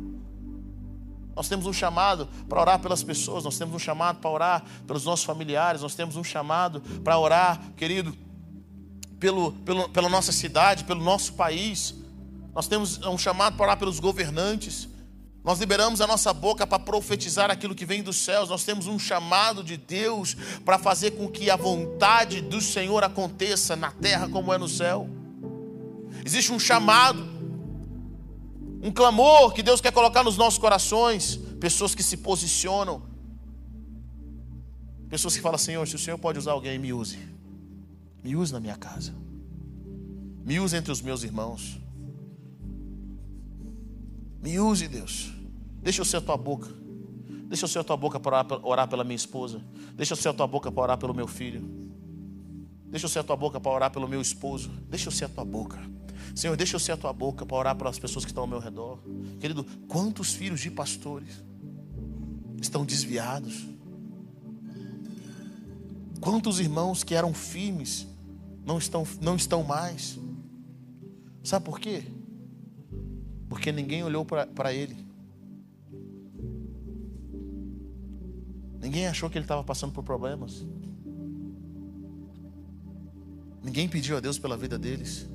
[1.38, 5.06] Nós temos um chamado para orar pelas pessoas, nós temos um chamado para orar pelos
[5.06, 8.12] nossos familiares, nós temos um chamado para orar, querido,
[9.20, 11.94] pelo, pelo, pela nossa cidade, pelo nosso país.
[12.56, 14.90] Nós temos um chamado para orar pelos governantes.
[15.44, 18.50] Nós liberamos a nossa boca para profetizar aquilo que vem dos céus.
[18.50, 20.36] Nós temos um chamado de Deus
[20.66, 25.08] para fazer com que a vontade do Senhor aconteça na terra como é no céu.
[26.26, 27.37] Existe um chamado
[28.82, 31.38] um clamor que Deus quer colocar nos nossos corações.
[31.60, 33.02] Pessoas que se posicionam.
[35.10, 37.18] Pessoas que falam: Senhor, se o Senhor pode usar alguém, me use.
[38.24, 39.14] Me use na minha casa.
[40.44, 41.80] Me use entre os meus irmãos.
[44.42, 45.34] Me use, Deus.
[45.82, 46.70] Deixa eu ser a tua boca.
[47.48, 49.62] Deixa eu ser a tua boca para orar, pela minha esposa.
[49.94, 51.62] Deixa eu ser a tua boca para orar pelo meu filho.
[52.86, 54.70] Deixa eu ser a tua boca para orar pelo meu esposo.
[54.90, 55.80] Deixa eu ser a tua boca.
[56.38, 58.60] Senhor, deixa eu ser a tua boca para orar pelas pessoas que estão ao meu
[58.60, 59.00] redor.
[59.40, 61.44] Querido, quantos filhos de pastores
[62.62, 63.66] estão desviados?
[66.22, 68.06] Quantos irmãos que eram firmes
[68.64, 70.20] não estão, não estão mais?
[71.44, 72.04] Sabe por quê?
[73.50, 74.96] Porque ninguém olhou para ele.
[78.80, 80.64] Ninguém achou que ele estava passando por problemas.
[83.64, 85.28] Ninguém pediu a Deus pela vida deles.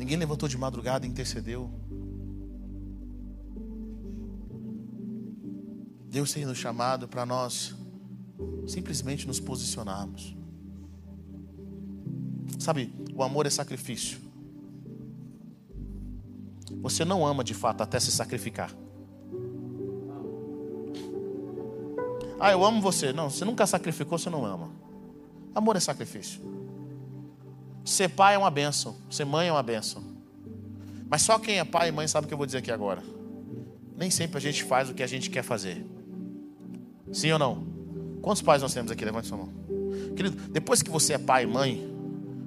[0.00, 1.70] Ninguém levantou de madrugada e intercedeu.
[6.08, 7.74] Deus tem nos chamado para nós
[8.66, 10.34] simplesmente nos posicionarmos.
[12.58, 14.18] Sabe, o amor é sacrifício.
[16.80, 18.74] Você não ama de fato até se sacrificar.
[22.40, 23.12] Ah, eu amo você.
[23.12, 24.70] Não, você nunca sacrificou, você não ama.
[25.54, 26.59] Amor é sacrifício.
[27.84, 30.02] Ser pai é uma benção, ser mãe é uma benção.
[31.08, 33.02] Mas só quem é pai e mãe sabe o que eu vou dizer aqui agora.
[33.96, 35.84] Nem sempre a gente faz o que a gente quer fazer.
[37.12, 37.66] Sim ou não?
[38.22, 39.04] Quantos pais nós temos aqui?
[39.04, 39.52] Levante sua mão.
[40.14, 41.90] Querido, depois que você é pai e mãe,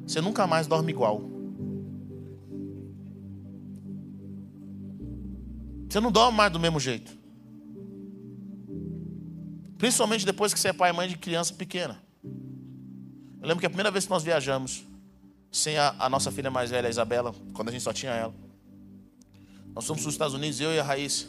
[0.06, 1.22] você nunca mais dorme igual.
[5.90, 7.16] Você não dorme mais do mesmo jeito.
[9.78, 12.02] Principalmente depois que você é pai e mãe de criança pequena.
[12.24, 14.88] Eu lembro que a primeira vez que nós viajamos,
[15.54, 18.34] sem a, a nossa filha mais velha, a Isabela, quando a gente só tinha ela.
[19.76, 21.28] Nós fomos para os Estados Unidos, eu e a Raíssa.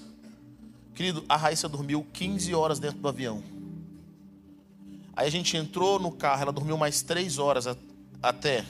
[0.95, 3.43] Querido, a Raíssa dormiu 15 horas dentro do avião.
[5.14, 7.66] Aí a gente entrou no carro, ela dormiu mais 3 horas
[8.22, 8.64] até.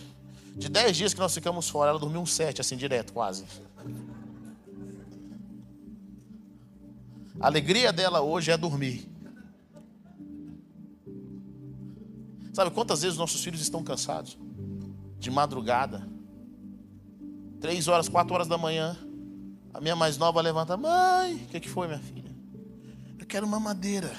[0.57, 3.45] De 10 dias que nós ficamos fora, ela dormiu uns 7, assim, direto, quase.
[7.39, 9.09] A alegria dela hoje é dormir.
[12.53, 14.37] Sabe quantas vezes nossos filhos estão cansados?
[15.25, 16.07] De madrugada.
[17.59, 18.95] Três horas, quatro horas da manhã.
[19.72, 20.77] A minha mais nova levanta.
[20.77, 22.31] Mãe, o que, que foi, minha filha?
[23.18, 24.12] Eu quero uma madeira.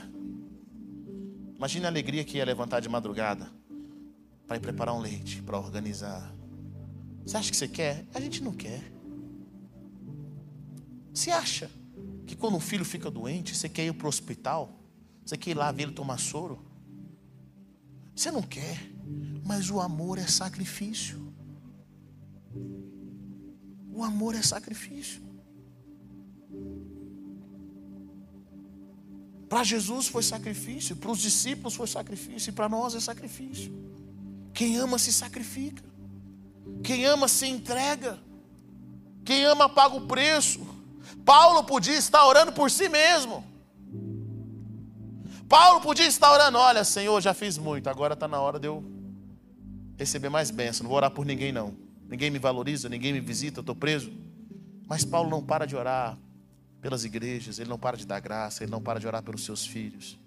[1.56, 3.52] Imagine a alegria que ia levantar de madrugada
[4.48, 6.34] para ir preparar um leite, para organizar.
[7.24, 8.04] Você acha que você quer?
[8.12, 8.82] A gente não quer.
[11.14, 11.70] Você acha
[12.26, 14.80] que quando um filho fica doente, você quer ir para o hospital?
[15.24, 16.66] Você quer ir lá ver ele tomar soro?
[18.16, 18.95] Você não quer,
[19.44, 21.34] mas o amor é sacrifício.
[23.94, 25.24] O amor é sacrifício.
[29.48, 33.72] Para Jesus foi sacrifício, para os discípulos foi sacrifício, e para nós é sacrifício.
[34.54, 35.84] Quem ama se sacrifica,
[36.84, 38.20] quem ama se entrega,
[39.24, 40.60] quem ama paga o preço.
[41.24, 43.44] Paulo podia estar orando por si mesmo.
[45.48, 48.95] Paulo podia estar orando: Olha, Senhor, já fiz muito, agora está na hora de eu
[49.98, 50.84] receber mais bênção.
[50.84, 51.76] Não vou orar por ninguém, não.
[52.08, 54.12] Ninguém me valoriza, ninguém me visita, eu estou preso.
[54.88, 56.18] Mas Paulo não para de orar
[56.82, 59.66] pelas igrejas, ele não para de dar graça, ele não para de orar pelos seus
[59.66, 60.20] filhos.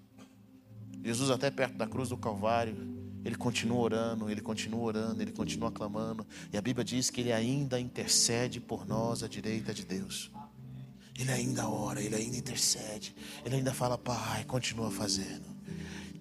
[1.01, 2.75] Jesus, até perto da cruz do Calvário,
[3.23, 6.27] ele continua orando, ele continua orando, ele continua clamando.
[6.51, 10.31] E a Bíblia diz que ele ainda intercede por nós à direita de Deus.
[11.17, 13.13] Ele ainda ora, ele ainda intercede,
[13.45, 15.58] ele ainda fala, Pai, continua fazendo.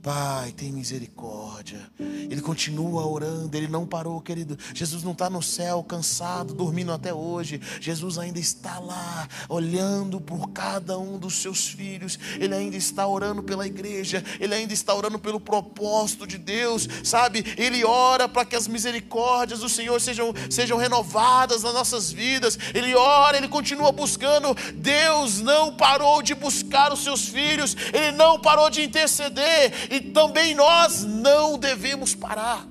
[0.09, 1.79] Pai, tem misericórdia.
[2.01, 4.59] Ele continua orando, ele não parou, querido.
[4.73, 7.61] Jesus não está no céu cansado, dormindo até hoje.
[7.79, 12.19] Jesus ainda está lá, olhando por cada um dos seus filhos.
[12.41, 17.45] Ele ainda está orando pela igreja, ele ainda está orando pelo propósito de Deus, sabe?
[17.59, 22.59] Ele ora para que as misericórdias do Senhor sejam, sejam renovadas nas nossas vidas.
[22.73, 24.57] Ele ora, ele continua buscando.
[24.75, 30.55] Deus não parou de buscar os seus filhos, ele não parou de interceder e também
[30.55, 32.67] nós não devemos parar.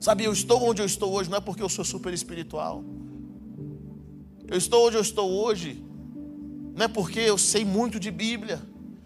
[0.00, 2.84] Sabe, eu estou onde eu estou hoje não é porque eu sou super espiritual.
[4.46, 5.84] Eu estou onde eu estou hoje
[6.74, 8.60] não é porque eu sei muito de Bíblia.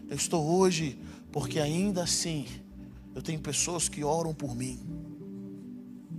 [0.09, 1.01] Eu estou hoje
[1.33, 2.47] porque ainda assim
[3.15, 4.79] eu tenho pessoas que oram por mim.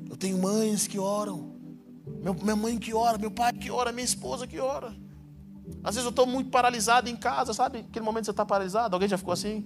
[0.10, 1.52] Eu tenho mães que oram.
[2.42, 4.96] Minha mãe que ora, meu pai que ora, minha esposa que ora.
[5.84, 7.80] Às vezes eu estou muito paralisado em casa, sabe?
[7.80, 9.66] Aquele momento que você está paralisado, alguém já ficou assim?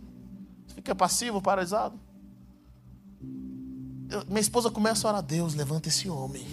[0.75, 1.99] Fica passivo, paralisado.
[4.09, 6.45] Eu, minha esposa começa a orar, Deus, levanta esse homem.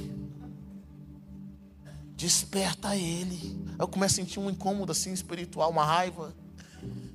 [2.17, 3.61] Desperta ele.
[3.79, 6.33] Eu começo a sentir um incômodo assim espiritual, uma raiva.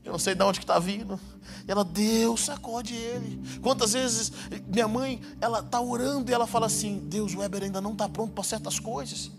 [0.04, 1.20] Eu não sei de onde que está vindo.
[1.68, 3.42] E ela, Deus, sacode ele.
[3.62, 4.32] Quantas vezes
[4.68, 8.08] minha mãe, ela está orando e ela fala assim: Deus, o Weber ainda não está
[8.08, 9.32] pronto para certas coisas.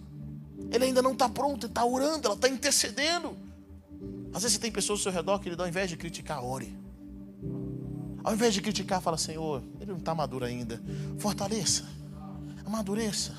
[0.70, 3.36] Ele ainda não está pronto, ele está orando, ela está intercedendo.
[4.32, 6.76] Às vezes tem pessoas ao seu redor que ele dá ao invés de criticar, ore.
[8.28, 10.78] Ao invés de criticar, fala, Senhor, ele não está maduro ainda.
[11.18, 11.86] Fortaleça,
[12.62, 13.34] amadureça.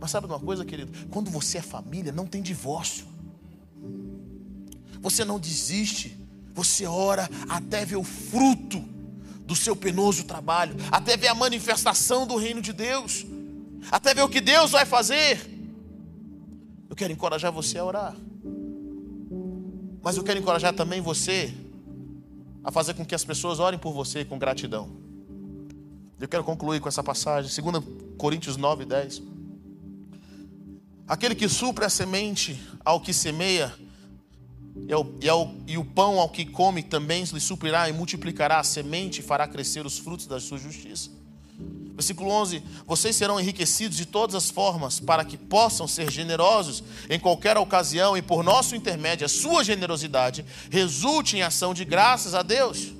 [0.00, 0.90] Mas sabe uma coisa, querido?
[1.10, 3.06] Quando você é família, não tem divórcio.
[5.00, 6.18] Você não desiste.
[6.54, 8.80] Você ora até ver o fruto
[9.46, 13.24] do seu penoso trabalho, até ver a manifestação do reino de Deus,
[13.92, 15.40] até ver o que Deus vai fazer.
[16.90, 18.16] Eu quero encorajar você a orar.
[20.02, 21.54] Mas eu quero encorajar também você
[22.64, 24.88] a fazer com que as pessoas orem por você com gratidão.
[26.20, 27.84] Eu quero concluir com essa passagem, 2
[28.16, 29.22] Coríntios 9, 10.
[31.06, 33.74] Aquele que supre a semente ao que semeia,
[34.88, 38.60] e, ao, e, ao, e o pão ao que come também lhe suprirá e multiplicará
[38.60, 41.10] a semente e fará crescer os frutos da sua justiça.
[41.94, 47.18] Versículo 11: Vocês serão enriquecidos de todas as formas, para que possam ser generosos em
[47.18, 52.42] qualquer ocasião, e por nosso intermédio, a sua generosidade resulte em ação de graças a
[52.42, 52.92] Deus.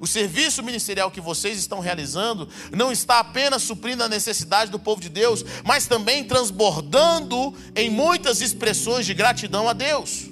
[0.00, 5.00] O serviço ministerial que vocês estão realizando não está apenas suprindo a necessidade do povo
[5.00, 10.30] de Deus, mas também transbordando em muitas expressões de gratidão a Deus.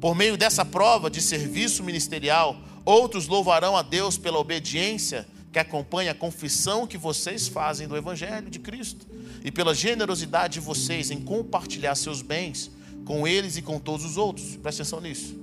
[0.00, 6.12] Por meio dessa prova de serviço ministerial, outros louvarão a Deus pela obediência que acompanha
[6.12, 9.06] a confissão que vocês fazem do Evangelho de Cristo
[9.44, 12.70] e pela generosidade de vocês em compartilhar seus bens
[13.04, 14.56] com eles e com todos os outros.
[14.56, 15.38] Presta atenção nisso.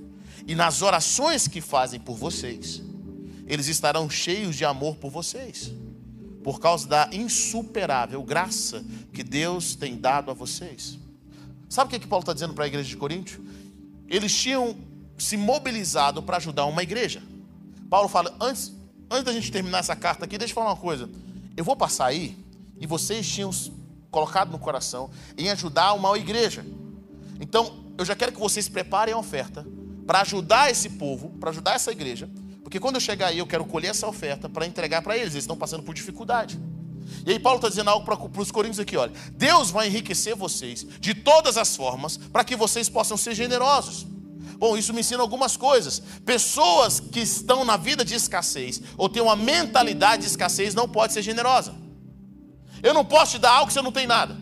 [0.46, 2.82] E nas orações que fazem por vocês,
[3.46, 5.72] eles estarão cheios de amor por vocês,
[6.42, 10.98] por causa da insuperável graça que Deus tem dado a vocês.
[11.68, 13.44] Sabe o que, é que Paulo está dizendo para a igreja de Coríntio?
[14.08, 14.76] Eles tinham
[15.16, 17.22] se mobilizado para ajudar uma igreja.
[17.88, 18.72] Paulo fala: antes,
[19.10, 21.10] antes da gente terminar essa carta aqui, deixa eu falar uma coisa.
[21.56, 22.38] Eu vou passar aí
[22.78, 23.50] e vocês tinham
[24.10, 26.64] colocado no coração em ajudar uma igreja.
[27.40, 29.66] Então, eu já quero que vocês preparem a oferta
[30.06, 32.28] para ajudar esse povo, para ajudar essa igreja,
[32.62, 35.32] Porque quando eu chegar aí, eu quero colher essa oferta para entregar para eles.
[35.32, 36.60] Eles estão passando por dificuldade.
[37.26, 39.12] E aí Paulo está dizendo algo para os coríntios aqui, olha.
[39.32, 44.06] Deus vai enriquecer vocês de todas as formas para que vocês possam ser generosos.
[44.60, 46.02] Bom, isso me ensina algumas coisas.
[46.22, 51.14] Pessoas que estão na vida de escassez ou têm uma mentalidade de escassez não pode
[51.14, 51.74] ser generosa.
[52.82, 54.36] Eu não posso te dar algo que você não tem nada.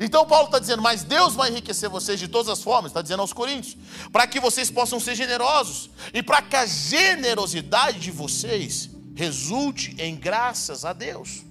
[0.00, 3.20] Então Paulo está dizendo, mas Deus vai enriquecer vocês de todas as formas, está dizendo
[3.20, 3.76] aos Coríntios,
[4.10, 10.16] para que vocês possam ser generosos e para que a generosidade de vocês resulte em
[10.16, 11.44] graças a Deus.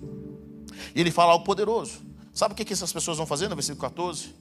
[0.93, 2.01] E ele fala algo poderoso.
[2.33, 4.35] Sabe o que essas pessoas vão fazer no versículo 14?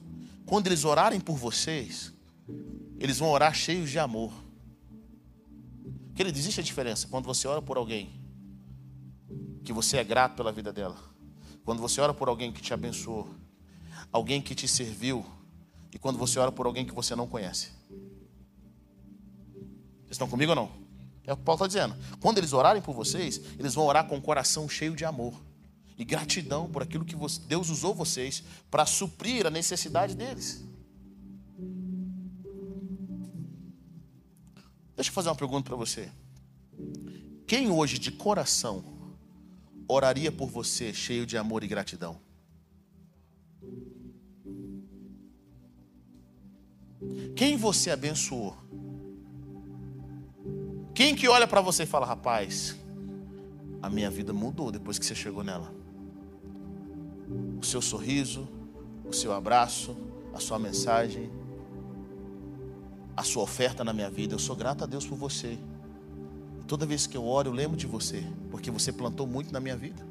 [0.45, 2.12] Quando eles orarem por vocês,
[2.99, 4.31] eles vão orar cheios de amor.
[6.15, 8.21] Que ele existe a diferença quando você ora por alguém
[9.63, 10.97] que você é grato pela vida dela.
[11.63, 13.33] Quando você ora por alguém que te abençoou,
[14.11, 15.25] alguém que te serviu,
[15.93, 17.71] e quando você ora por alguém que você não conhece.
[20.01, 20.71] Vocês estão comigo ou não?
[21.25, 21.95] É o que Paulo está dizendo.
[22.19, 25.33] Quando eles orarem por vocês, eles vão orar com o coração cheio de amor
[25.97, 27.15] e gratidão por aquilo que
[27.47, 30.65] Deus usou vocês para suprir a necessidade deles.
[35.03, 36.09] Deixa eu fazer uma pergunta para você.
[37.45, 38.85] Quem hoje de coração
[39.85, 42.21] oraria por você cheio de amor e gratidão?
[47.35, 48.55] Quem você abençoou?
[50.95, 52.77] Quem que olha para você e fala, rapaz,
[53.81, 55.75] a minha vida mudou depois que você chegou nela?
[57.61, 58.47] O seu sorriso,
[59.03, 59.97] o seu abraço,
[60.33, 61.29] a sua mensagem,
[63.15, 64.33] a sua oferta na minha vida.
[64.35, 65.57] Eu sou grato a Deus por você.
[66.67, 69.75] Toda vez que eu oro, eu lembro de você, porque você plantou muito na minha
[69.75, 70.05] vida.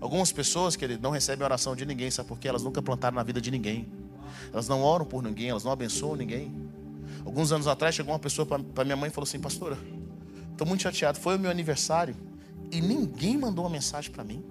[0.00, 2.48] Algumas pessoas, que não recebem oração de ninguém, sabe por quê?
[2.48, 3.88] Elas nunca plantaram na vida de ninguém.
[4.52, 6.54] Elas não oram por ninguém, elas não abençoam ninguém.
[7.24, 9.76] Alguns anos atrás chegou uma pessoa para minha mãe e falou assim: Pastora,
[10.52, 11.18] estou muito chateado.
[11.18, 12.14] Foi o meu aniversário
[12.70, 14.44] e ninguém mandou uma mensagem para mim.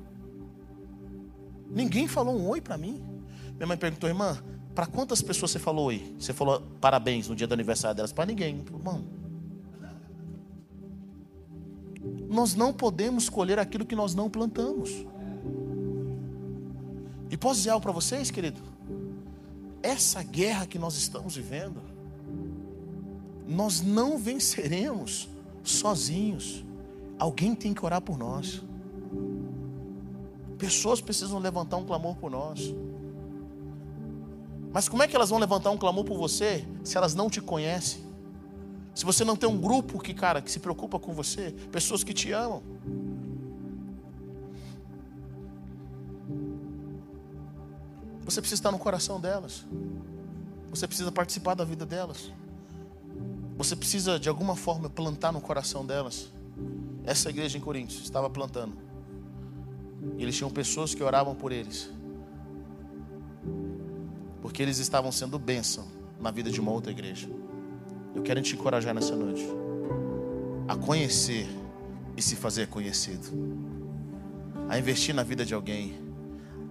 [1.70, 3.01] Ninguém falou um oi para mim.
[3.55, 4.38] Minha mãe perguntou, irmã,
[4.78, 6.16] para quantas pessoas você falou oi?
[6.20, 8.14] Você falou parabéns no dia do aniversário delas?
[8.14, 8.64] Para ninguém.
[8.72, 9.04] Irmão,
[12.30, 14.92] nós não podemos colher aquilo que nós não plantamos.
[17.32, 18.62] E posso dizer algo para vocês, querido?
[19.82, 21.82] Essa guerra que nós estamos vivendo,
[23.48, 25.28] nós não venceremos
[25.64, 26.64] sozinhos.
[27.18, 28.62] Alguém tem que orar por nós.
[30.60, 32.76] Pessoas precisam levantar um clamor por nós.
[34.78, 37.42] Mas como é que elas vão levantar um clamor por você se elas não te
[37.42, 38.00] conhecem?
[38.94, 42.14] Se você não tem um grupo que, cara, que se preocupa com você, pessoas que
[42.14, 42.62] te amam.
[48.24, 49.66] Você precisa estar no coração delas.
[50.70, 52.32] Você precisa participar da vida delas.
[53.58, 56.32] Você precisa de alguma forma plantar no coração delas.
[57.04, 58.78] Essa igreja em Coríntios estava plantando.
[60.20, 61.97] E eles tinham pessoas que oravam por eles.
[64.48, 65.86] Porque eles estavam sendo bênção
[66.22, 67.28] na vida de uma outra igreja.
[68.16, 69.45] Eu quero te encorajar nessa noite
[70.70, 71.45] a conhecer
[72.16, 73.28] e se fazer conhecido.
[74.70, 76.00] A investir na vida de alguém,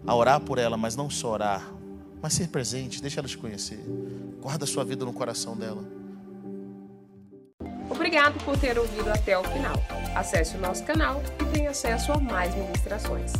[0.06, 1.70] a orar por ela, mas não só orar,
[2.22, 3.84] mas ser presente, deixa ela te conhecer.
[4.40, 5.84] Guarda a sua vida no coração dela.
[7.90, 9.76] Obrigado por ter ouvido até o final.
[10.14, 13.34] Acesse o nosso canal e tenha acesso a mais ministrações.